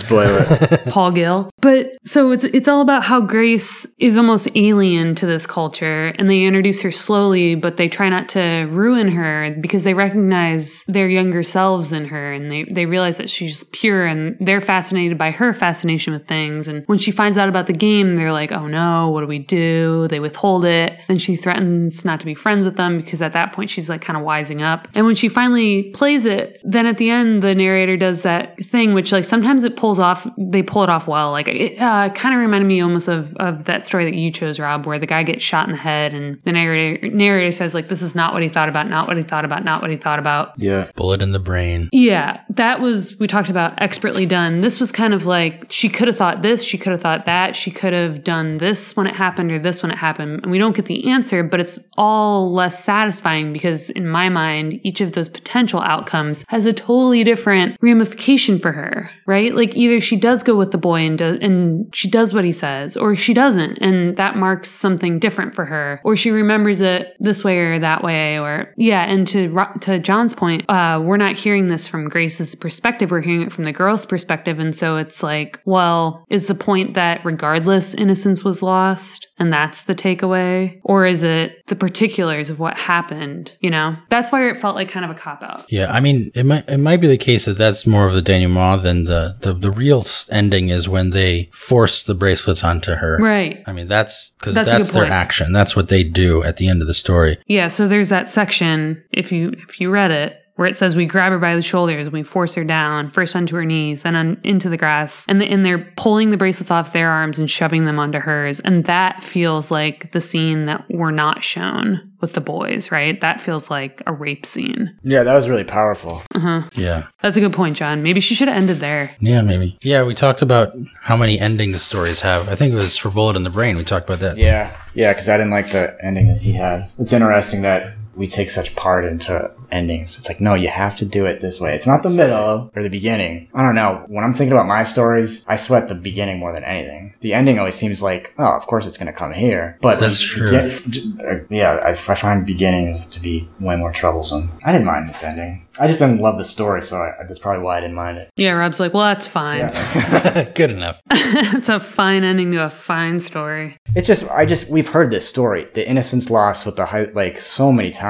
Spoil. 0.79 0.79
Paul 0.93 1.11
Gill. 1.13 1.51
But 1.61 1.93
so 2.05 2.31
it's 2.31 2.45
it's 2.45 2.69
all 2.69 2.81
about 2.81 3.05
how 3.05 3.21
Grace 3.21 3.87
is 3.99 4.17
almost 4.17 4.49
alien 4.55 5.15
to 5.17 5.27
this 5.27 5.47
culture 5.47 6.13
and 6.19 6.29
they 6.31 6.43
introduce 6.45 6.83
her 6.83 6.93
slowly, 6.93 7.55
but 7.55 7.77
they 7.77 7.89
try 7.89 8.09
not 8.09 8.29
to 8.31 8.67
ruin 8.71 9.09
her 9.09 9.57
because 9.61 9.85
they 9.85 9.95
recognize 9.95 10.85
their 10.89 11.09
younger 11.09 11.43
selves 11.43 11.93
in 11.93 12.05
her 12.07 12.33
and 12.33 12.51
they, 12.51 12.65
they 12.65 12.87
realize 12.87 13.19
that 13.19 13.29
she's 13.31 13.65
pure 13.65 14.05
and 14.05 14.37
they're 14.41 14.61
fascinated 14.61 15.19
by 15.19 15.31
her 15.31 15.53
fascination 15.55 16.13
with 16.13 16.27
things. 16.27 16.69
And 16.69 16.85
when 16.87 16.99
she 16.99 17.11
finds 17.11 17.37
out 17.39 17.49
about 17.49 17.67
the 17.67 17.73
game, 17.73 18.17
they're 18.17 18.33
like, 18.33 18.53
oh 18.53 18.67
no, 18.67 19.11
what 19.11 19.21
do 19.23 19.27
we 19.27 19.39
do? 19.39 20.07
They 20.09 20.21
withhold 20.21 20.65
it. 20.65 20.99
Then 21.09 21.19
she 21.19 21.37
threatens 21.37 22.05
not 22.05 22.21
to 22.21 22.27
be 22.27 22.35
friends 22.35 22.65
with 22.65 22.77
them 22.77 22.99
because 22.99 23.21
at 23.23 23.33
that 23.33 23.53
point 23.53 23.71
she's 23.71 23.89
like 23.89 24.03
kind 24.03 24.17
of 24.19 24.23
wising 24.25 24.63
up. 24.63 24.87
And 24.95 25.07
when 25.07 25.15
she 25.15 25.29
finally 25.29 25.91
plays 25.91 26.14
it, 26.25 26.61
then 26.63 26.87
at 26.87 26.99
the 26.99 27.11
end, 27.11 27.43
the 27.43 27.55
narrator 27.55 27.97
does 27.97 28.23
that 28.23 28.57
thing, 28.59 28.95
which 28.95 29.11
like 29.11 29.25
sometimes 29.25 29.65
it 29.65 29.77
pulls 29.77 29.99
off, 29.99 30.27
they 30.39 30.63
pull 30.63 30.85
it 30.85 30.89
off 30.89 31.09
well. 31.09 31.33
Like 31.33 31.49
it 31.49 31.81
uh, 31.81 32.11
kind 32.11 32.35
of 32.35 32.41
reminded 32.41 32.69
me 32.69 32.81
almost 32.81 33.09
of, 33.09 33.35
of 33.37 33.65
that 33.65 33.85
story 33.85 34.05
that 34.05 34.15
you 34.15 34.31
chose, 34.31 34.61
Rob, 34.61 34.87
where 34.87 34.99
the 34.99 35.07
guy 35.07 35.25
gets 35.25 35.43
shot 35.43 35.67
in 35.67 35.73
the 35.73 35.79
head 35.79 36.15
and 36.15 36.41
the 36.45 36.53
narrator, 36.53 37.09
narrator 37.09 37.51
says 37.51 37.75
like, 37.75 37.89
this 37.89 38.03
is 38.03 38.15
not 38.15 38.33
what 38.33 38.43
he 38.43 38.49
thought 38.49 38.69
about, 38.69 38.89
not 38.89 39.09
what 39.09 39.17
he 39.17 39.25
thought 39.25 39.45
about, 39.45 39.65
not 39.65 39.83
what 39.83 39.91
he 39.91 39.97
thought 39.97 40.19
about. 40.19 40.53
yeah. 40.59 40.91
Bullet 40.95 41.23
in 41.23 41.33
the 41.33 41.41
brain. 41.41 41.89
Yeah, 41.93 42.41
that 42.57 42.81
was, 42.81 43.19
we 43.19 43.27
talked 43.27 43.49
about 43.49 43.81
expertly 43.81 44.27
done. 44.27 44.61
This 44.61 44.81
was 44.81 44.93
kind 44.93 45.15
of 45.15 45.27
like 45.27 45.67
she 45.71 45.89
could 45.89 46.09
have 46.09 46.17
thought 46.17 46.43
this, 46.43 46.63
she 46.63 46.79
could 46.79 46.93
have 46.93 47.01
thought 47.01 47.25
that, 47.25 47.57
she 47.57 47.71
could 47.71 47.93
have 47.93 48.25
done 48.25 48.59
this 48.59 48.97
when 48.97 49.07
it 49.07 49.15
happened 49.15 49.51
or 49.51 49.59
this 49.59 49.83
when 49.83 49.91
it 49.91 49.99
happened. 49.99 50.41
And 50.43 50.51
we 50.51 50.59
don't 50.59 50.77
get 50.77 50.87
the 50.87 51.09
answer, 51.11 51.43
but 51.43 51.61
it's 51.61 51.79
all 51.97 52.53
less 52.53 52.83
satisfying 52.83 53.53
because 53.53 53.91
in 53.91 54.09
my 54.09 54.29
mind, 54.29 54.81
each 54.83 55.01
of 55.01 55.13
those 55.13 55.29
potential 55.29 55.81
outcomes 55.81 56.45
has 56.49 56.67
a 56.67 56.73
totally 56.73 57.25
different 57.25 57.77
ramification 57.81 58.59
for 58.59 58.73
her, 58.73 59.11
right? 59.27 59.55
Like 59.55 59.75
either 59.75 60.01
she 60.01 60.17
does 60.17 60.43
go 60.43 60.55
with 60.55 60.71
the 60.71 60.79
boy 60.79 61.01
and, 61.07 61.19
do, 61.19 61.39
and 61.41 61.95
she 61.95 62.09
does 62.09 62.33
what 62.33 62.45
he 62.45 62.53
says, 62.53 62.97
or 62.97 63.17
she 63.17 63.35
doesn't, 63.35 63.79
and 63.79 64.17
that 64.17 64.37
marks 64.37 64.69
something 64.69 65.19
different 65.19 65.55
for 65.55 65.65
her, 65.65 66.01
or 66.05 66.17
she 66.17 66.31
remembers 66.31 66.81
it 66.81 67.17
this 67.21 67.43
way 67.43 67.59
or 67.59 67.79
that 67.79 68.03
way, 68.03 68.39
or 68.39 68.73
yeah. 68.77 69.05
And 69.05 69.27
to 69.29 69.55
to 69.81 69.99
John's 69.99 70.35
point, 70.35 70.69
uh, 70.69 71.01
we're 71.03 71.17
not 71.17 71.37
hearing 71.37 71.69
this 71.69 71.89
from 71.89 72.09
Grace's 72.09 72.44
perspective; 72.53 73.13
we're 73.13 73.21
hearing 73.21 73.43
it 73.43 73.53
from 73.53 73.63
the 73.63 73.73
girl's 73.73 74.05
perspective, 74.05 74.59
and 74.59 74.75
so 74.75 74.97
it's 74.97 75.23
like, 75.23 75.61
well, 75.65 76.27
is 76.31 76.49
the 76.49 76.57
point 76.57 76.95
that 76.95 77.25
regardless 77.25 77.95
innocence 77.95 78.43
was 78.43 78.61
lost, 78.61 79.29
and 79.39 79.53
that's 79.53 79.83
the 79.83 79.95
takeaway, 79.95 80.81
or 80.83 81.07
is 81.07 81.23
it 81.23 81.65
the 81.69 81.77
particulars 81.77 82.51
of 82.51 82.59
what 82.59 82.77
happened? 82.77 83.57
You 83.61 83.71
know, 83.71 83.95
that's 84.11 84.33
why 84.33 84.49
it 84.49 84.57
felt 84.57 84.75
like 84.75 84.89
kind 84.89 85.05
of 85.05 85.13
a 85.13 85.15
cop 85.15 85.45
out. 85.45 85.65
Yeah, 85.71 85.93
I 85.93 86.01
mean, 86.01 86.33
it 86.35 86.45
might 86.45 86.69
it 86.69 86.79
might 86.79 87.01
be 87.01 87.07
the 87.07 87.17
case 87.17 87.45
that 87.45 87.57
that's 87.57 87.87
more 87.87 88.07
of 88.07 88.15
the 88.15 88.23
denouement 88.23 88.83
than 88.83 89.05
the 89.05 89.37
the 89.43 89.53
the 89.53 89.71
real 89.71 90.05
ending 90.31 90.71
is 90.71 90.89
when 90.89 91.11
they 91.11 91.49
force 91.53 92.03
the 92.03 92.15
bracelets 92.15 92.65
onto 92.65 92.95
her. 92.95 93.19
Right. 93.21 93.63
I 93.67 93.73
mean, 93.73 93.87
that's 93.87 94.33
because 94.33 94.55
That's 94.55 94.71
that's, 94.73 94.91
their 94.91 95.03
point. 95.03 95.13
action. 95.13 95.53
That's 95.53 95.77
what 95.77 95.89
they 95.89 96.03
do 96.03 96.43
at 96.43 96.57
the 96.57 96.67
end 96.69 96.81
of 96.81 96.89
the 96.89 96.95
story. 96.95 97.39
Yeah, 97.47 97.69
so 97.69 97.87
there's 97.87 98.09
that 98.09 98.29
section 98.29 99.03
if 99.13 99.31
you 99.31 99.53
if 99.69 99.81
you 99.81 99.91
read 99.91 100.11
it 100.11 100.41
where 100.57 100.69
it 100.69 100.77
says 100.77 100.95
we 100.95 101.07
grab 101.07 101.33
her 101.33 101.39
by 101.39 101.55
the 101.55 101.63
shoulders 101.63 102.07
and 102.07 102.13
we 102.13 102.23
force 102.23 102.55
her 102.55 102.65
down, 102.65 103.11
first 103.11 103.35
onto 103.35 103.57
her 103.57 103.65
knees, 103.65 104.03
then 104.03 104.15
on, 104.15 104.41
into 104.45 104.69
the 104.69 104.77
grass. 104.77 105.25
And, 105.29 105.41
the, 105.41 105.47
and 105.47 105.67
they're 105.67 105.93
pulling 105.97 106.31
the 106.31 106.37
bracelets 106.37 106.71
off 106.71 106.93
their 106.93 107.11
arms 107.11 107.39
and 107.39 107.51
shoving 107.51 107.85
them 107.85 107.99
onto 107.99 108.19
hers. 108.19 108.61
And 108.61 108.85
that 108.85 109.23
feels 109.23 109.71
like 109.71 110.13
the 110.13 110.21
scene 110.21 110.67
that 110.67 110.85
we're 110.89 111.11
not 111.11 111.43
shown 111.43 112.13
with 112.21 112.35
the 112.35 112.41
boys, 112.41 112.91
right? 112.91 113.21
That 113.21 113.41
feels 113.41 113.69
like 113.69 114.03
a 114.07 114.13
rape 114.13 114.47
scene. 114.47 114.97
Yeah, 115.03 115.25
that 115.25 115.35
was 115.35 115.49
really 115.49 115.65
powerful. 115.65 116.23
Uh-huh. 116.35 116.63
Yeah. 116.75 117.09
That's 117.21 117.37
a 117.37 117.41
good 117.41 117.53
point, 117.53 117.77
John. 117.77 118.03
Maybe 118.03 118.21
she 118.21 118.35
should 118.35 118.49
have 118.49 118.57
ended 118.57 118.79
there. 118.79 119.15
Yeah, 119.19 119.43
maybe. 119.43 119.77
Yeah, 119.83 120.05
we 120.05 120.15
talked 120.15 120.41
about 120.41 120.73
how 121.03 121.17
many 121.17 121.39
endings 121.39 121.83
stories 121.83 122.21
have. 122.21 122.49
I 122.49 122.55
think 122.55 122.73
it 122.73 122.77
was 122.77 122.97
for 122.97 123.11
Bullet 123.11 123.37
in 123.37 123.43
the 123.43 123.51
Brain. 123.51 123.77
We 123.77 123.85
talked 123.85 124.09
about 124.09 124.21
that. 124.21 124.39
Yeah, 124.39 124.75
yeah, 124.95 125.13
because 125.13 125.29
I 125.29 125.37
didn't 125.37 125.53
like 125.53 125.71
the 125.71 125.97
ending 126.03 126.29
that 126.29 126.41
he 126.41 126.53
had. 126.53 126.89
It's 126.99 127.13
interesting 127.13 127.63
that 127.63 127.95
we 128.17 128.27
take 128.27 128.51
such 128.51 128.75
part 128.77 129.05
into 129.05 129.51
endings. 129.71 130.19
It's 130.19 130.29
like, 130.29 130.41
no, 130.41 130.55
you 130.55 130.69
have 130.69 130.97
to 130.97 131.05
do 131.05 131.27
it 131.27 131.41
this 131.41 131.61
way. 131.61 131.75
It's 131.75 131.87
not 131.87 132.03
the 132.03 132.11
middle 132.11 132.71
or 132.75 132.83
the 132.83 132.89
beginning. 132.89 133.49
I 133.55 133.63
don't 133.63 133.75
know. 133.75 134.05
When 134.09 134.25
I'm 134.25 134.33
thinking 134.33 134.53
about 134.53 134.67
my 134.67 134.85
stories, 134.85 135.45
I 135.49 135.57
sweat 135.57 135.89
the 135.89 135.95
beginning 135.95 136.39
more 136.39 136.53
than 136.53 136.65
anything. 136.65 137.15
The 137.21 137.35
ending 137.35 137.59
always 137.59 137.75
seems 137.75 138.03
like, 138.03 138.35
oh, 138.39 138.53
of 138.53 138.67
course 138.67 138.87
it's 138.87 138.99
going 138.99 139.07
to 139.13 139.19
come 139.19 139.33
here. 139.33 139.79
But 139.81 139.99
That's 139.99 140.21
true. 140.21 140.51
begin- 140.51 141.21
uh, 141.25 141.45
yeah, 141.51 141.73
I, 141.85 141.91
I 141.91 141.95
find 141.95 142.47
beginnings 142.47 143.07
to 143.09 143.21
be 143.21 143.49
way 143.61 143.77
more 143.77 143.93
troublesome. 143.93 144.53
I 144.65 144.73
didn't 144.73 144.87
mind 144.87 145.09
this 145.09 145.23
ending. 145.25 145.67
I 145.79 145.89
just 145.89 145.99
didn't 145.99 146.21
love 146.21 146.39
the 146.39 146.45
story, 146.45 146.83
so 146.83 146.99
I, 146.99 147.25
that's 147.27 147.41
probably 147.41 147.65
why 147.65 147.79
I 147.79 147.81
didn't 147.81 147.97
mind 147.97 148.19
it. 148.19 148.31
Yeah, 148.37 148.53
Rob's 148.53 148.79
like, 148.79 148.95
well, 148.95 149.03
that's 149.03 149.27
fine. 149.27 149.67
Good 150.55 150.71
enough. 150.71 151.03
it's 151.11 151.69
a 151.69 151.81
fine 151.81 152.23
ending 152.23 152.53
to 152.53 152.65
a 152.65 152.71
fine 152.71 153.19
story. 153.19 153.77
It's 153.97 154.07
just 154.07 154.31
I 154.31 154.47
just 154.47 154.69
we've 154.69 154.89
heard 154.89 155.11
this 155.11 155.29
story, 155.29 155.67
the 155.75 155.89
innocence 155.89 156.31
lost 156.31 156.65
with 156.65 156.77
the 156.77 156.87
high, 156.87 157.09
like 157.15 157.41
so 157.41 157.73
many 157.73 157.91
times. 157.91 158.04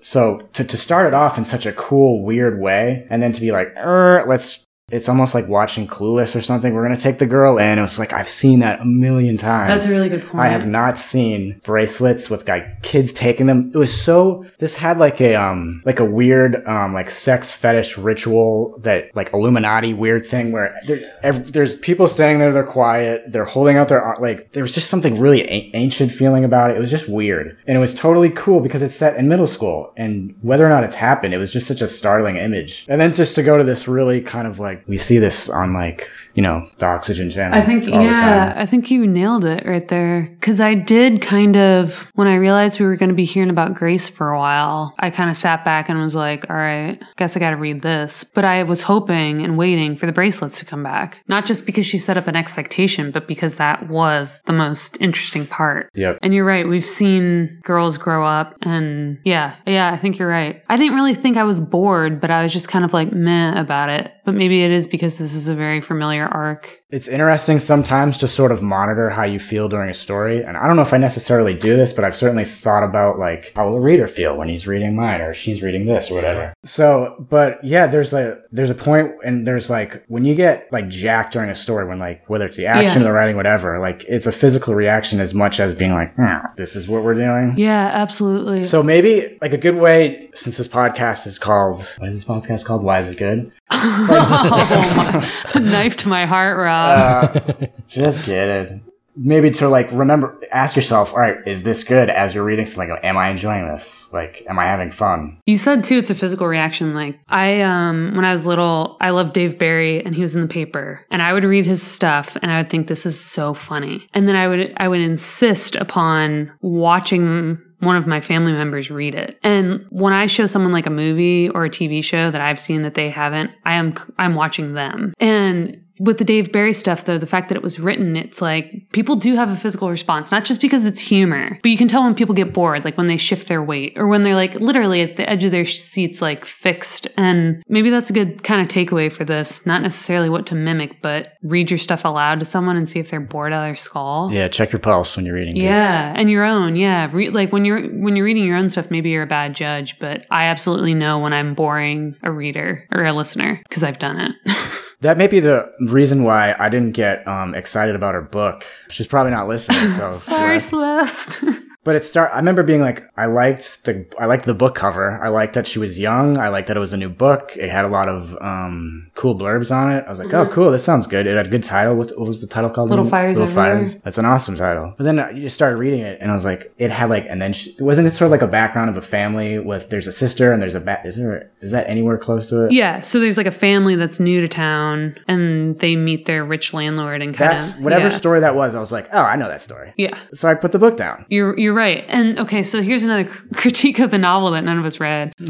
So 0.00 0.48
to 0.52 0.64
to 0.64 0.76
start 0.76 1.06
it 1.06 1.14
off 1.14 1.38
in 1.38 1.44
such 1.44 1.66
a 1.66 1.72
cool, 1.72 2.24
weird 2.24 2.60
way, 2.60 3.06
and 3.10 3.22
then 3.22 3.32
to 3.32 3.40
be 3.40 3.52
like, 3.52 3.68
er, 3.76 4.24
let's. 4.26 4.66
It's 4.90 5.08
almost 5.08 5.34
like 5.34 5.48
watching 5.48 5.86
Clueless 5.86 6.34
or 6.36 6.40
something. 6.40 6.74
We're 6.74 6.82
gonna 6.82 6.96
take 6.96 7.18
the 7.18 7.26
girl 7.26 7.58
in. 7.58 7.78
It 7.78 7.82
was 7.82 7.98
like 7.98 8.12
I've 8.12 8.28
seen 8.28 8.60
that 8.60 8.80
a 8.80 8.84
million 8.84 9.36
times. 9.36 9.68
That's 9.68 9.90
a 9.90 9.94
really 9.94 10.08
good 10.08 10.26
point. 10.26 10.44
I 10.44 10.48
have 10.48 10.66
not 10.66 10.98
seen 10.98 11.60
bracelets 11.64 12.28
with 12.30 12.48
like 12.48 12.82
kids 12.82 13.12
taking 13.12 13.46
them. 13.46 13.70
It 13.74 13.78
was 13.78 14.02
so. 14.02 14.44
This 14.58 14.76
had 14.76 14.98
like 14.98 15.20
a 15.20 15.34
um 15.34 15.82
like 15.84 16.00
a 16.00 16.04
weird 16.04 16.66
um 16.66 16.92
like 16.94 17.10
sex 17.10 17.52
fetish 17.52 17.98
ritual 17.98 18.78
that 18.80 19.14
like 19.14 19.32
Illuminati 19.32 19.94
weird 19.94 20.24
thing 20.26 20.52
where 20.52 20.74
there, 20.86 21.00
ev- 21.22 21.52
there's 21.52 21.76
people 21.76 22.06
standing 22.06 22.38
there. 22.38 22.52
They're 22.52 22.64
quiet. 22.64 23.24
They're 23.28 23.44
holding 23.44 23.76
out 23.76 23.88
their 23.88 24.16
like. 24.20 24.52
There 24.52 24.62
was 24.62 24.74
just 24.74 24.90
something 24.90 25.18
really 25.20 25.42
a- 25.42 25.70
ancient 25.74 26.12
feeling 26.12 26.44
about 26.44 26.70
it. 26.70 26.76
It 26.76 26.80
was 26.80 26.90
just 26.90 27.08
weird, 27.08 27.56
and 27.66 27.76
it 27.76 27.80
was 27.80 27.94
totally 27.94 28.30
cool 28.30 28.60
because 28.60 28.82
it's 28.82 28.94
set 28.94 29.16
in 29.16 29.28
middle 29.28 29.46
school. 29.46 29.92
And 29.96 30.34
whether 30.42 30.64
or 30.64 30.68
not 30.68 30.84
it's 30.84 30.94
happened, 30.94 31.34
it 31.34 31.38
was 31.38 31.52
just 31.52 31.66
such 31.66 31.80
a 31.80 31.88
startling 31.88 32.36
image. 32.36 32.86
And 32.88 33.00
then 33.00 33.12
just 33.12 33.34
to 33.36 33.42
go 33.42 33.56
to 33.58 33.64
this 33.64 33.86
really 33.88 34.20
kind 34.20 34.46
of 34.46 34.58
like 34.58 34.79
we 34.86 34.96
see 34.96 35.18
this 35.18 35.48
on 35.48 35.72
like 35.72 36.08
you 36.34 36.42
know 36.42 36.68
the 36.78 36.86
Oxygen 36.86 37.30
Channel. 37.30 37.58
I 37.58 37.62
think, 37.62 37.86
yeah. 37.86 38.54
I 38.56 38.66
think 38.66 38.90
you 38.90 39.06
nailed 39.06 39.44
it 39.44 39.66
right 39.66 39.86
there. 39.88 40.36
Cause 40.40 40.60
I 40.60 40.74
did 40.74 41.20
kind 41.22 41.56
of, 41.56 42.10
when 42.14 42.28
I 42.28 42.36
realized 42.36 42.80
we 42.80 42.86
were 42.86 42.96
going 42.96 43.08
to 43.08 43.14
be 43.14 43.24
hearing 43.24 43.50
about 43.50 43.74
Grace 43.74 44.08
for 44.08 44.30
a 44.30 44.38
while, 44.38 44.94
I 44.98 45.10
kind 45.10 45.30
of 45.30 45.36
sat 45.36 45.64
back 45.64 45.88
and 45.88 45.98
was 45.98 46.14
like, 46.14 46.48
all 46.48 46.56
right, 46.56 47.02
guess 47.16 47.36
I 47.36 47.40
got 47.40 47.50
to 47.50 47.56
read 47.56 47.82
this. 47.82 48.24
But 48.24 48.44
I 48.44 48.62
was 48.62 48.82
hoping 48.82 49.42
and 49.42 49.58
waiting 49.58 49.96
for 49.96 50.06
the 50.06 50.12
bracelets 50.12 50.58
to 50.60 50.64
come 50.64 50.82
back. 50.82 51.22
Not 51.28 51.46
just 51.46 51.66
because 51.66 51.86
she 51.86 51.98
set 51.98 52.16
up 52.16 52.26
an 52.26 52.36
expectation, 52.36 53.10
but 53.10 53.26
because 53.26 53.56
that 53.56 53.88
was 53.88 54.42
the 54.46 54.52
most 54.52 54.96
interesting 55.00 55.46
part. 55.46 55.90
Yep. 55.94 56.18
And 56.22 56.34
you're 56.34 56.44
right. 56.44 56.66
We've 56.66 56.84
seen 56.84 57.60
girls 57.62 57.98
grow 57.98 58.26
up 58.26 58.56
and 58.62 59.18
yeah, 59.24 59.56
yeah, 59.66 59.92
I 59.92 59.96
think 59.96 60.18
you're 60.18 60.28
right. 60.28 60.62
I 60.68 60.76
didn't 60.76 60.94
really 60.94 61.14
think 61.14 61.36
I 61.36 61.44
was 61.44 61.60
bored, 61.60 62.20
but 62.20 62.30
I 62.30 62.42
was 62.42 62.52
just 62.52 62.68
kind 62.68 62.84
of 62.84 62.92
like 62.92 63.12
meh 63.12 63.58
about 63.60 63.88
it. 63.88 64.12
But 64.24 64.34
maybe 64.34 64.62
it 64.62 64.70
is 64.70 64.86
because 64.86 65.18
this 65.18 65.34
is 65.34 65.48
a 65.48 65.54
very 65.54 65.80
familiar 65.80 66.19
arc. 66.28 66.78
It's 66.90 67.06
interesting 67.06 67.60
sometimes 67.60 68.18
to 68.18 68.26
sort 68.28 68.50
of 68.50 68.62
monitor 68.62 69.10
how 69.10 69.22
you 69.22 69.38
feel 69.38 69.68
during 69.68 69.90
a 69.90 69.94
story. 69.94 70.42
And 70.44 70.56
I 70.56 70.66
don't 70.66 70.74
know 70.74 70.82
if 70.82 70.92
I 70.92 70.96
necessarily 70.96 71.54
do 71.54 71.76
this, 71.76 71.92
but 71.92 72.04
I've 72.04 72.16
certainly 72.16 72.44
thought 72.44 72.82
about 72.82 73.18
like 73.18 73.52
how 73.54 73.66
will 73.66 73.74
the 73.74 73.80
reader 73.80 74.08
feel 74.08 74.36
when 74.36 74.48
he's 74.48 74.66
reading 74.66 74.96
mine 74.96 75.20
or 75.20 75.32
she's 75.32 75.62
reading 75.62 75.84
this 75.84 76.10
or 76.10 76.14
whatever. 76.14 76.52
So, 76.64 77.24
but 77.30 77.62
yeah, 77.64 77.86
there's 77.86 78.12
a 78.12 78.40
there's 78.50 78.70
a 78.70 78.74
point 78.74 79.12
and 79.24 79.46
there's 79.46 79.70
like 79.70 80.04
when 80.08 80.24
you 80.24 80.34
get 80.34 80.68
like 80.72 80.88
jacked 80.88 81.32
during 81.32 81.48
a 81.50 81.54
story 81.54 81.86
when 81.86 82.00
like 82.00 82.28
whether 82.28 82.46
it's 82.46 82.56
the 82.56 82.66
action 82.66 83.00
Yeah. 83.00 83.00
or 83.00 83.04
the 83.04 83.12
writing, 83.12 83.36
whatever, 83.36 83.78
like 83.78 84.04
it's 84.08 84.26
a 84.26 84.32
physical 84.32 84.74
reaction 84.74 85.20
as 85.20 85.32
much 85.32 85.60
as 85.60 85.74
being 85.76 85.92
like, 85.92 86.12
"Hmm, 86.16 86.38
this 86.56 86.74
is 86.74 86.88
what 86.88 87.04
we're 87.04 87.14
doing. 87.14 87.54
Yeah, 87.56 87.90
absolutely. 87.94 88.64
So 88.64 88.82
maybe 88.82 89.38
like 89.40 89.52
a 89.52 89.58
good 89.58 89.76
way, 89.76 90.28
since 90.34 90.56
this 90.56 90.66
podcast 90.68 91.26
is 91.28 91.38
called, 91.38 91.80
what 91.98 92.08
is 92.08 92.14
this 92.16 92.24
podcast 92.24 92.64
called? 92.64 92.82
Why 92.82 92.98
is 92.98 93.06
it 93.08 93.16
good? 93.16 93.52
Oh, 93.82 95.52
my, 95.54 95.60
knife 95.60 95.96
to 95.98 96.08
my 96.08 96.26
heart, 96.26 96.58
Rob. 96.58 97.36
Uh, 97.36 97.66
just 97.88 98.24
kidding. 98.24 98.84
Maybe 99.16 99.50
to 99.50 99.68
like 99.68 99.90
remember, 99.92 100.40
ask 100.52 100.76
yourself, 100.76 101.12
all 101.12 101.18
right, 101.18 101.36
is 101.46 101.62
this 101.64 101.84
good 101.84 102.08
as 102.08 102.34
you're 102.34 102.44
reading 102.44 102.64
something? 102.64 102.90
Like, 102.90 103.04
am 103.04 103.16
I 103.16 103.28
enjoying 103.30 103.66
this? 103.68 104.10
Like, 104.12 104.44
am 104.48 104.58
I 104.58 104.66
having 104.66 104.90
fun? 104.90 105.38
you 105.46 105.56
said 105.56 105.84
too, 105.84 105.98
it's 105.98 106.10
a 106.10 106.14
physical 106.14 106.46
reaction. 106.46 106.94
Like 106.94 107.20
I, 107.28 107.60
um, 107.60 108.12
when 108.14 108.24
I 108.24 108.32
was 108.32 108.46
little, 108.46 108.96
I 109.00 109.10
loved 109.10 109.34
Dave 109.34 109.58
Barry, 109.58 110.02
and 110.04 110.14
he 110.14 110.22
was 110.22 110.36
in 110.36 110.42
the 110.42 110.48
paper, 110.48 111.04
and 111.10 111.20
I 111.20 111.32
would 111.32 111.44
read 111.44 111.66
his 111.66 111.82
stuff, 111.82 112.36
and 112.40 112.50
I 112.50 112.58
would 112.58 112.70
think 112.70 112.86
this 112.86 113.04
is 113.04 113.20
so 113.20 113.52
funny, 113.52 114.06
and 114.14 114.28
then 114.28 114.36
I 114.36 114.46
would, 114.48 114.72
I 114.76 114.88
would 114.88 115.00
insist 115.00 115.74
upon 115.74 116.52
watching 116.62 117.60
one 117.80 117.96
of 117.96 118.06
my 118.06 118.20
family 118.20 118.52
members 118.52 118.90
read 118.90 119.14
it. 119.14 119.38
And 119.42 119.86
when 119.90 120.12
I 120.12 120.26
show 120.26 120.46
someone 120.46 120.72
like 120.72 120.86
a 120.86 120.90
movie 120.90 121.48
or 121.48 121.64
a 121.64 121.70
TV 121.70 122.04
show 122.04 122.30
that 122.30 122.40
I've 122.40 122.60
seen 122.60 122.82
that 122.82 122.94
they 122.94 123.10
haven't, 123.10 123.50
I 123.64 123.74
am 123.74 123.94
I'm 124.18 124.34
watching 124.34 124.74
them. 124.74 125.14
And 125.18 125.82
with 126.00 126.16
the 126.16 126.24
Dave 126.24 126.50
Barry 126.50 126.72
stuff 126.72 127.04
though, 127.04 127.18
the 127.18 127.26
fact 127.26 127.50
that 127.50 127.56
it 127.56 127.62
was 127.62 127.78
written, 127.78 128.16
it's 128.16 128.40
like 128.40 128.90
people 128.92 129.16
do 129.16 129.36
have 129.36 129.50
a 129.50 129.56
physical 129.56 129.90
response, 129.90 130.32
not 130.32 130.46
just 130.46 130.62
because 130.62 130.86
it's 130.86 130.98
humor, 130.98 131.58
but 131.62 131.70
you 131.70 131.76
can 131.76 131.88
tell 131.88 132.02
when 132.02 132.14
people 132.14 132.34
get 132.34 132.54
bored, 132.54 132.86
like 132.86 132.96
when 132.96 133.06
they 133.06 133.18
shift 133.18 133.48
their 133.48 133.62
weight 133.62 133.92
or 133.96 134.08
when 134.08 134.22
they're 134.22 134.34
like 134.34 134.54
literally 134.54 135.02
at 135.02 135.16
the 135.16 135.28
edge 135.28 135.44
of 135.44 135.50
their 135.50 135.66
seats 135.66 136.22
like 136.22 136.46
fixed. 136.46 137.06
And 137.18 137.62
maybe 137.68 137.90
that's 137.90 138.08
a 138.08 138.14
good 138.14 138.42
kind 138.42 138.62
of 138.62 138.68
takeaway 138.68 139.12
for 139.12 139.26
this, 139.26 139.66
not 139.66 139.82
necessarily 139.82 140.30
what 140.30 140.46
to 140.46 140.54
mimic, 140.54 141.02
but 141.02 141.34
read 141.42 141.70
your 141.70 141.76
stuff 141.76 142.06
aloud 142.06 142.38
to 142.38 142.46
someone 142.46 142.78
and 142.78 142.88
see 142.88 142.98
if 142.98 143.10
they're 143.10 143.20
bored 143.20 143.52
out 143.52 143.64
of 143.64 143.68
their 143.68 143.76
skull. 143.76 144.32
Yeah, 144.32 144.48
check 144.48 144.72
your 144.72 144.80
pulse 144.80 145.18
when 145.18 145.26
you're 145.26 145.34
reading. 145.34 145.54
Yeah, 145.54 146.14
and 146.16 146.30
your 146.30 146.44
own. 146.44 146.76
Yeah, 146.76 147.10
Re- 147.12 147.28
like 147.28 147.52
when 147.52 147.66
you're 147.66 147.82
when 147.82 148.16
you're 148.16 148.24
reading 148.24 148.46
your 148.46 148.56
own 148.56 148.70
stuff, 148.70 148.90
maybe 148.90 149.10
you're 149.10 149.24
a 149.24 149.26
bad 149.26 149.54
judge, 149.54 149.98
but 149.98 150.24
I 150.30 150.44
absolutely 150.44 150.94
know 150.94 151.18
when 151.18 151.34
I'm 151.34 151.52
boring 151.52 152.16
a 152.22 152.32
reader 152.32 152.88
or 152.90 153.04
a 153.04 153.12
listener 153.12 153.60
because 153.68 153.82
I've 153.82 153.98
done 153.98 154.18
it. 154.18 154.32
That 155.00 155.16
may 155.16 155.28
be 155.28 155.40
the 155.40 155.72
reason 155.80 156.24
why 156.24 156.54
I 156.58 156.68
didn't 156.68 156.92
get 156.92 157.26
um, 157.26 157.54
excited 157.54 157.94
about 157.94 158.14
her 158.14 158.20
book. 158.20 158.66
She's 158.90 159.06
probably 159.06 159.32
not 159.32 159.48
listening, 159.48 159.88
so. 159.88 160.12
Sorry, 160.18 160.60
Celeste. 160.60 161.38
But 161.82 161.96
it 161.96 162.04
start. 162.04 162.30
I 162.32 162.36
remember 162.36 162.62
being 162.62 162.82
like, 162.82 163.04
I 163.16 163.26
liked 163.26 163.84
the, 163.84 164.06
I 164.18 164.26
liked 164.26 164.44
the 164.44 164.54
book 164.54 164.74
cover. 164.74 165.18
I 165.22 165.28
liked 165.28 165.54
that 165.54 165.66
she 165.66 165.78
was 165.78 165.98
young. 165.98 166.36
I 166.36 166.48
liked 166.48 166.68
that 166.68 166.76
it 166.76 166.80
was 166.80 166.92
a 166.92 166.96
new 166.96 167.08
book. 167.08 167.56
It 167.56 167.70
had 167.70 167.86
a 167.86 167.88
lot 167.88 168.08
of 168.08 168.36
um, 168.40 169.10
cool 169.14 169.34
blurbs 169.34 169.74
on 169.74 169.90
it. 169.92 170.04
I 170.06 170.10
was 170.10 170.18
like, 170.18 170.32
oh, 170.34 170.46
cool, 170.46 170.70
this 170.70 170.84
sounds 170.84 171.06
good. 171.06 171.26
It 171.26 171.36
had 171.36 171.46
a 171.46 171.50
good 171.50 171.62
title. 171.62 171.94
What, 171.96 172.12
what 172.18 172.28
was 172.28 172.42
the 172.42 172.46
title 172.46 172.68
called? 172.68 172.90
Mm-hmm. 172.90 172.98
Little? 172.98 173.10
Fires 173.10 173.40
Everywhere. 173.40 174.00
That's 174.04 174.18
an 174.18 174.26
awesome 174.26 174.56
title. 174.56 174.94
But 174.98 175.04
then 175.04 175.16
you 175.34 175.42
just 175.42 175.54
started 175.54 175.76
reading 175.78 176.00
it, 176.00 176.18
and 176.20 176.30
I 176.30 176.34
was 176.34 176.44
like, 176.44 176.72
it 176.78 176.90
had 176.90 177.08
like, 177.08 177.24
and 177.28 177.40
then 177.40 177.52
she, 177.54 177.74
wasn't 177.80 178.06
it 178.06 178.10
sort 178.12 178.26
of 178.26 178.32
like 178.32 178.42
a 178.42 178.46
background 178.46 178.90
of 178.90 178.96
a 178.96 179.02
family 179.02 179.58
with 179.58 179.88
there's 179.88 180.06
a 180.06 180.12
sister 180.12 180.52
and 180.52 180.60
there's 180.60 180.74
a 180.74 180.80
bat. 180.80 181.06
Is 181.06 181.16
there 181.16 181.50
is 181.60 181.70
that 181.72 181.88
anywhere 181.88 182.18
close 182.18 182.46
to 182.48 182.66
it? 182.66 182.72
yeah, 182.72 183.00
so 183.00 183.20
there's 183.20 183.36
like 183.38 183.46
a 183.46 183.50
family 183.50 183.96
that's 183.96 184.20
new 184.20 184.40
to 184.42 184.48
town, 184.48 185.18
and 185.28 185.78
they 185.78 185.96
meet 185.96 186.26
their 186.26 186.44
rich 186.44 186.74
landlord 186.74 187.22
and 187.22 187.34
kind 187.34 187.52
of 187.52 187.58
That's 187.58 187.80
whatever 187.80 188.08
yeah. 188.08 188.16
story 188.16 188.40
that 188.40 188.54
was. 188.54 188.74
I 188.74 188.80
was 188.80 188.92
like, 188.92 189.08
oh, 189.12 189.22
I 189.22 189.36
know 189.36 189.48
that 189.48 189.62
story. 189.62 189.94
Yeah, 189.96 190.18
So 190.34 190.48
I 190.48 190.54
put 190.54 190.72
the 190.72 190.78
book 190.78 190.96
down. 190.96 191.24
You're 191.28 191.58
you're 191.58 191.69
right. 191.72 192.04
And 192.08 192.38
okay, 192.38 192.62
so 192.62 192.82
here's 192.82 193.04
another 193.04 193.24
cr- 193.24 193.46
critique 193.54 193.98
of 193.98 194.10
the 194.10 194.18
novel 194.18 194.50
that 194.52 194.64
none 194.64 194.78
of 194.78 194.86
us 194.86 195.00
read. 195.00 195.32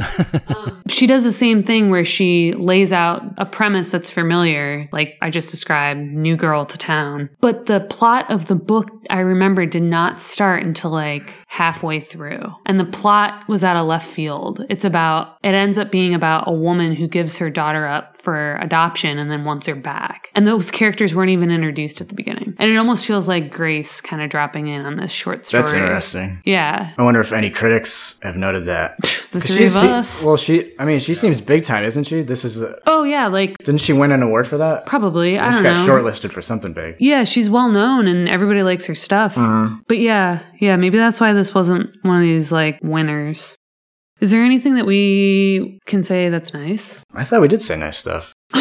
Um, 0.50 0.82
she 0.88 1.06
does 1.06 1.22
the 1.22 1.32
same 1.32 1.62
thing 1.62 1.90
where 1.90 2.04
she 2.04 2.52
lays 2.54 2.92
out 2.92 3.22
a 3.36 3.46
premise 3.46 3.90
that's 3.90 4.10
familiar, 4.10 4.88
like 4.92 5.16
I 5.22 5.30
just 5.30 5.50
described, 5.50 6.00
new 6.00 6.36
girl 6.36 6.64
to 6.66 6.76
town. 6.78 7.30
But 7.40 7.66
the 7.66 7.80
plot 7.80 8.30
of 8.30 8.46
the 8.48 8.56
book 8.56 8.90
I 9.08 9.20
remember 9.20 9.66
did 9.66 9.82
not 9.82 10.20
start 10.20 10.62
until 10.64 10.90
like 10.90 11.32
halfway 11.46 12.00
through. 12.00 12.52
And 12.66 12.80
the 12.80 12.84
plot 12.84 13.48
was 13.48 13.62
out 13.62 13.76
of 13.76 13.86
left 13.86 14.08
field. 14.08 14.64
It's 14.68 14.84
about 14.84 15.36
it 15.42 15.54
ends 15.54 15.78
up 15.78 15.90
being 15.90 16.14
about 16.14 16.48
a 16.48 16.52
woman 16.52 16.94
who 16.94 17.06
gives 17.06 17.38
her 17.38 17.50
daughter 17.50 17.86
up 17.86 18.16
for 18.20 18.56
adoption 18.56 19.18
and 19.18 19.30
then 19.30 19.44
wants 19.44 19.66
her 19.66 19.74
back. 19.74 20.30
And 20.34 20.46
those 20.46 20.70
characters 20.70 21.14
weren't 21.14 21.30
even 21.30 21.50
introduced 21.50 22.00
at 22.00 22.08
the 22.08 22.14
beginning. 22.14 22.54
And 22.58 22.70
it 22.70 22.76
almost 22.76 23.06
feels 23.06 23.28
like 23.28 23.52
Grace 23.52 24.00
kind 24.00 24.22
of 24.22 24.30
dropping 24.30 24.68
in 24.68 24.84
on 24.84 24.96
this 24.96 25.12
short 25.12 25.46
story. 25.46 25.62
That's 25.62 25.74
interesting. 25.74 26.09
Yeah. 26.14 26.92
I 26.98 27.02
wonder 27.02 27.20
if 27.20 27.32
any 27.32 27.50
critics 27.50 28.14
have 28.22 28.36
noted 28.36 28.64
that. 28.66 28.96
the 29.32 29.40
three 29.40 29.66
of 29.66 29.72
she's- 29.72 29.80
she- 29.80 29.88
us. 29.88 30.22
well, 30.24 30.36
she. 30.36 30.74
I 30.78 30.84
mean, 30.84 31.00
she 31.00 31.14
seems 31.14 31.40
big 31.40 31.62
time, 31.62 31.84
isn't 31.84 32.04
she? 32.04 32.22
This 32.22 32.44
is. 32.44 32.60
A, 32.60 32.76
oh 32.86 33.04
yeah, 33.04 33.26
like 33.28 33.56
didn't 33.58 33.80
she 33.80 33.92
win 33.92 34.12
an 34.12 34.22
award 34.22 34.46
for 34.46 34.58
that? 34.58 34.86
probably. 34.86 35.38
I 35.38 35.50
she 35.50 35.62
don't 35.62 35.74
got 35.74 35.86
know. 35.86 35.92
shortlisted 35.92 36.32
for 36.32 36.42
something 36.42 36.72
big. 36.72 36.96
Yeah, 36.98 37.24
she's 37.24 37.48
well 37.50 37.68
known 37.70 38.06
and 38.08 38.28
everybody 38.28 38.62
likes 38.62 38.86
her 38.86 38.94
stuff. 38.94 39.34
Mm-hmm. 39.34 39.80
But 39.88 39.98
yeah, 39.98 40.40
yeah, 40.58 40.76
maybe 40.76 40.98
that's 40.98 41.20
why 41.20 41.32
this 41.32 41.54
wasn't 41.54 41.90
one 42.02 42.16
of 42.16 42.22
these 42.22 42.50
like 42.52 42.78
winners. 42.82 43.56
Is 44.20 44.30
there 44.30 44.42
anything 44.44 44.74
that 44.74 44.84
we 44.84 45.78
can 45.86 46.02
say 46.02 46.28
that's 46.28 46.52
nice? 46.52 47.02
I 47.14 47.24
thought 47.24 47.40
we 47.40 47.48
did 47.48 47.62
say 47.62 47.76
nice 47.76 47.96
stuff. 47.96 48.34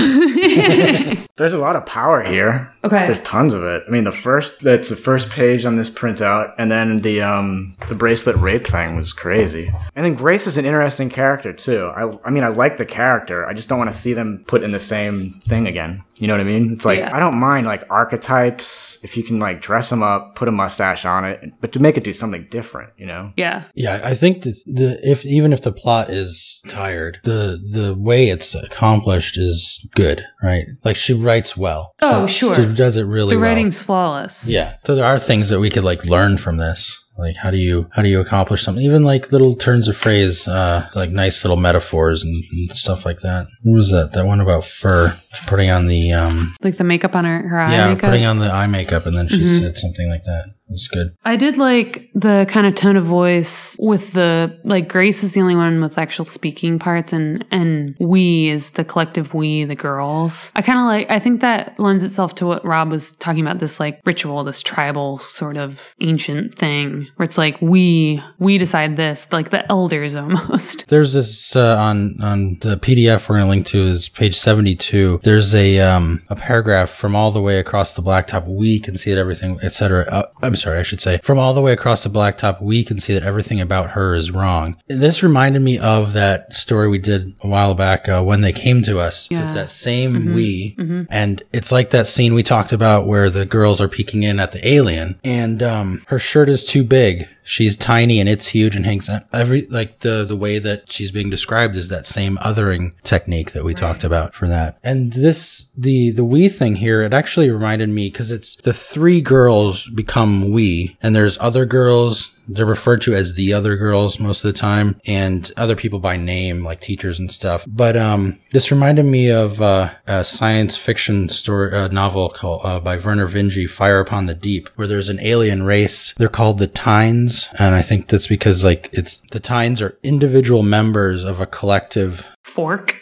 There's 1.39 1.53
a 1.53 1.57
lot 1.57 1.77
of 1.77 1.85
power 1.85 2.21
here. 2.21 2.71
Okay. 2.83 3.05
There's 3.05 3.21
tons 3.21 3.53
of 3.53 3.63
it. 3.63 3.83
I 3.87 3.89
mean, 3.89 4.03
the 4.03 4.11
first 4.11 4.59
that's 4.59 4.89
the 4.89 4.95
first 4.95 5.29
page 5.29 5.63
on 5.63 5.77
this 5.77 5.89
printout, 5.89 6.53
and 6.57 6.69
then 6.69 6.99
the 6.99 7.21
um 7.21 7.75
the 7.87 7.95
bracelet 7.95 8.35
rape 8.35 8.67
thing 8.67 8.97
was 8.97 9.13
crazy. 9.13 9.71
And 9.95 10.05
then 10.05 10.15
Grace 10.15 10.47
is 10.47 10.57
an 10.57 10.65
interesting 10.65 11.09
character 11.09 11.53
too. 11.53 11.85
I 11.95 12.17
I 12.25 12.29
mean, 12.29 12.43
I 12.43 12.49
like 12.49 12.75
the 12.75 12.85
character. 12.85 13.47
I 13.47 13.53
just 13.53 13.69
don't 13.69 13.79
want 13.79 13.91
to 13.91 13.97
see 13.97 14.13
them 14.13 14.43
put 14.47 14.63
in 14.63 14.71
the 14.73 14.79
same 14.81 15.31
thing 15.39 15.65
again. 15.65 16.03
You 16.19 16.27
know 16.27 16.33
what 16.33 16.41
I 16.41 16.43
mean? 16.43 16.73
It's 16.73 16.83
like 16.83 16.99
Yeah. 16.99 17.15
I 17.15 17.19
don't 17.19 17.39
mind 17.39 17.65
like 17.65 17.83
archetypes 17.89 18.97
if 19.01 19.15
you 19.15 19.23
can 19.23 19.39
like 19.39 19.61
dress 19.61 19.89
them 19.89 20.03
up, 20.03 20.35
put 20.35 20.49
a 20.49 20.51
mustache 20.51 21.05
on 21.05 21.23
it, 21.23 21.53
but 21.61 21.71
to 21.71 21.79
make 21.79 21.95
it 21.97 22.03
do 22.03 22.11
something 22.11 22.47
different. 22.51 22.91
You 22.97 23.05
know? 23.05 23.31
yeah. 23.37 23.63
Yeah, 23.75 24.01
I 24.03 24.13
think 24.13 24.43
that 24.43 24.57
the 24.65 24.99
if 25.01 25.25
even 25.25 25.53
if 25.53 25.61
the 25.61 25.71
plot 25.71 26.09
is 26.09 26.61
tired, 26.67 27.19
the 27.23 27.59
the 27.71 27.95
way 27.95 28.29
it's 28.29 28.53
accomplished 28.55 29.37
is 29.37 29.87
good, 29.95 30.23
right? 30.43 30.65
Like 30.83 30.97
she 30.97 31.13
writes 31.29 31.55
well. 31.55 31.93
Oh, 32.01 32.27
sure. 32.27 32.55
She 32.55 32.65
does 32.73 32.95
it 32.97 33.03
really 33.03 33.29
The 33.35 33.39
well. 33.39 33.49
writing's 33.49 33.81
flawless. 33.81 34.49
Yeah. 34.49 34.73
So 34.85 34.95
there 34.95 35.05
are 35.05 35.19
things 35.19 35.49
that 35.49 35.59
we 35.59 35.69
could 35.69 35.83
like 35.91 36.05
learn 36.05 36.37
from 36.37 36.57
this. 36.57 36.81
Like 37.17 37.35
how 37.35 37.51
do 37.51 37.57
you 37.57 37.89
how 37.95 38.01
do 38.01 38.07
you 38.07 38.21
accomplish 38.21 38.63
something? 38.63 38.83
Even 38.83 39.03
like 39.03 39.31
little 39.33 39.53
turns 39.55 39.89
of 39.89 39.97
phrase, 39.97 40.47
uh, 40.47 40.87
like 40.95 41.11
nice 41.11 41.43
little 41.43 41.57
metaphors 41.57 42.23
and, 42.23 42.33
and 42.51 42.77
stuff 42.77 43.05
like 43.05 43.19
that. 43.27 43.45
What 43.63 43.75
was 43.75 43.89
that? 43.91 44.13
That 44.13 44.25
one 44.25 44.39
about 44.39 44.63
fur 44.63 45.13
putting 45.45 45.69
on 45.69 45.87
the 45.87 46.13
um 46.13 46.55
Like 46.61 46.77
the 46.77 46.85
makeup 46.85 47.15
on 47.15 47.25
her, 47.25 47.47
her 47.49 47.59
eye 47.59 47.71
yeah, 47.73 47.87
makeup. 47.89 48.09
putting 48.09 48.25
on 48.25 48.39
the 48.39 48.49
eye 48.49 48.67
makeup 48.67 49.05
and 49.05 49.17
then 49.17 49.27
she 49.27 49.41
Mhm. 49.43 49.59
said 49.59 49.77
something 49.77 50.09
like 50.09 50.23
that. 50.23 50.45
It 50.69 50.73
was 50.73 50.87
good. 50.87 51.15
I 51.25 51.35
did 51.35 51.57
like 51.57 52.11
the 52.13 52.45
kind 52.47 52.67
of 52.67 52.75
tone 52.75 52.95
of 52.95 53.03
voice 53.03 53.75
with 53.79 54.13
the 54.13 54.55
like 54.63 54.87
Grace 54.87 55.23
is 55.23 55.33
the 55.33 55.41
only 55.41 55.55
one 55.55 55.81
with 55.81 55.97
actual 55.97 56.25
speaking 56.25 56.77
parts 56.77 57.11
and 57.11 57.43
and 57.49 57.95
we 57.99 58.49
is 58.49 58.71
the 58.71 58.85
collective 58.85 59.33
we 59.33 59.63
the 59.63 59.75
girls. 59.75 60.51
I 60.55 60.61
kind 60.61 60.77
of 60.77 60.85
like 60.85 61.09
I 61.09 61.17
think 61.17 61.41
that 61.41 61.79
lends 61.79 62.03
itself 62.03 62.35
to 62.35 62.45
what 62.45 62.63
Rob 62.63 62.91
was 62.91 63.13
talking 63.13 63.41
about 63.41 63.57
this 63.57 63.79
like 63.79 63.99
ritual 64.05 64.43
this 64.43 64.61
tribal 64.61 65.17
sort 65.17 65.57
of 65.57 65.95
ancient 66.01 66.53
thing 66.53 67.07
where 67.15 67.23
it's 67.23 67.37
like 67.37 67.59
we 67.61 68.21
we 68.37 68.59
decide 68.59 68.95
this 68.95 69.27
like 69.31 69.49
the 69.49 69.67
elders 69.71 70.15
almost. 70.15 70.87
There's 70.87 71.13
this 71.13 71.55
uh, 71.55 71.77
on 71.77 72.21
on 72.21 72.57
the 72.61 72.77
PDF 72.77 73.27
we're 73.27 73.37
going 73.37 73.47
to 73.47 73.49
link 73.49 73.65
to 73.67 73.79
is 73.79 74.07
page 74.07 74.37
72. 74.37 75.21
There's 75.23 75.55
a 75.55 75.79
um 75.79 76.21
a 76.29 76.35
paragraph 76.35 76.91
from 76.91 77.15
all 77.15 77.31
the 77.31 77.41
way 77.41 77.57
across 77.57 77.95
the 77.95 78.03
blacktop. 78.03 78.47
We 78.47 78.79
can 78.79 78.97
see 78.97 79.11
it 79.11 79.17
everything, 79.17 79.59
etc. 79.63 80.05
Uh, 80.07 80.23
I'm 80.43 80.58
sorry, 80.59 80.79
I 80.79 80.83
should 80.83 81.01
say 81.01 81.19
from 81.23 81.39
all 81.39 81.53
the 81.53 81.61
way 81.61 81.71
across 81.73 82.03
the 82.03 82.09
blacktop. 82.09 82.61
We 82.61 82.83
can 82.83 82.99
see 82.99 83.13
that 83.13 83.23
everything 83.23 83.59
about 83.61 83.91
her 83.91 84.13
is 84.15 84.31
wrong. 84.31 84.75
This 84.87 85.23
reminded 85.23 85.61
me 85.61 85.77
of 85.79 86.13
that 86.13 86.53
story 86.53 86.87
we 86.87 86.99
did 86.99 87.33
a 87.43 87.47
while 87.47 87.75
back 87.75 88.07
uh, 88.09 88.23
when 88.23 88.41
they 88.41 88.53
came 88.53 88.81
to 88.83 88.99
us. 88.99 89.29
Yeah. 89.31 89.43
It's 89.43 89.53
that 89.53 89.71
same 89.71 90.33
we, 90.33 90.75
and 91.09 91.41
it's 91.53 91.71
like 91.71 91.89
that 91.91 92.07
scene 92.07 92.33
we 92.33 92.43
talked 92.43 92.73
about 92.73 93.07
where 93.07 93.29
the 93.29 93.45
girls 93.45 93.81
are 93.81 93.87
peeking 93.89 94.23
in 94.23 94.39
at 94.39 94.51
the 94.51 94.67
alien, 94.67 95.19
and 95.23 95.63
um 95.63 96.01
her 96.07 96.19
shirt 96.19 96.49
is 96.49 96.63
too 96.65 96.83
big. 96.83 97.27
She's 97.43 97.75
tiny 97.75 98.19
and 98.19 98.29
it's 98.29 98.47
huge 98.47 98.75
and 98.75 98.85
hangs 98.85 99.09
on 99.09 99.25
every 99.33 99.65
like 99.67 99.99
the 99.99 100.23
the 100.25 100.35
way 100.35 100.59
that 100.59 100.91
she's 100.91 101.11
being 101.11 101.29
described 101.29 101.75
is 101.75 101.89
that 101.89 102.05
same 102.05 102.37
othering 102.37 102.93
technique 103.03 103.51
that 103.51 103.63
we 103.63 103.73
talked 103.73 104.03
about 104.03 104.35
for 104.35 104.47
that. 104.47 104.77
And 104.83 105.13
this 105.13 105.69
the 105.75 106.11
the 106.11 106.25
we 106.25 106.49
thing 106.49 106.75
here 106.75 107.01
it 107.01 107.13
actually 107.13 107.49
reminded 107.49 107.89
me 107.89 108.09
because 108.09 108.31
it's 108.31 108.55
the 108.57 108.73
three 108.73 109.21
girls 109.21 109.89
become 109.89 110.51
we 110.51 110.97
and 111.01 111.15
there's 111.15 111.37
other 111.39 111.65
girls 111.65 112.31
they're 112.49 112.65
referred 112.65 113.01
to 113.01 113.13
as 113.13 113.33
the 113.33 113.53
other 113.53 113.75
girls 113.75 114.19
most 114.19 114.43
of 114.43 114.51
the 114.51 114.57
time 114.57 114.99
and 115.05 115.51
other 115.57 115.75
people 115.75 115.99
by 115.99 116.17
name 116.17 116.63
like 116.63 116.79
teachers 116.79 117.19
and 117.19 117.31
stuff 117.31 117.65
but 117.67 117.95
um 117.95 118.37
this 118.51 118.71
reminded 118.71 119.05
me 119.05 119.29
of 119.29 119.61
uh, 119.61 119.89
a 120.07 120.23
science 120.23 120.75
fiction 120.75 121.29
story 121.29 121.71
uh, 121.71 121.87
novel 121.89 122.29
called 122.29 122.61
uh, 122.63 122.79
by 122.79 122.97
Vernor 122.97 123.27
Vinge 123.27 123.69
fire 123.69 123.99
upon 123.99 124.25
the 124.25 124.33
deep 124.33 124.67
where 124.75 124.87
there's 124.87 125.09
an 125.09 125.19
alien 125.21 125.63
race 125.63 126.13
they're 126.17 126.27
called 126.29 126.57
the 126.57 126.67
Tines 126.67 127.47
and 127.59 127.75
i 127.75 127.81
think 127.81 128.07
that's 128.07 128.27
because 128.27 128.63
like 128.63 128.89
it's 128.91 129.19
the 129.31 129.39
Tines 129.39 129.81
are 129.81 129.97
individual 130.03 130.63
members 130.63 131.23
of 131.23 131.39
a 131.39 131.45
collective 131.45 132.27
Fork. 132.43 132.95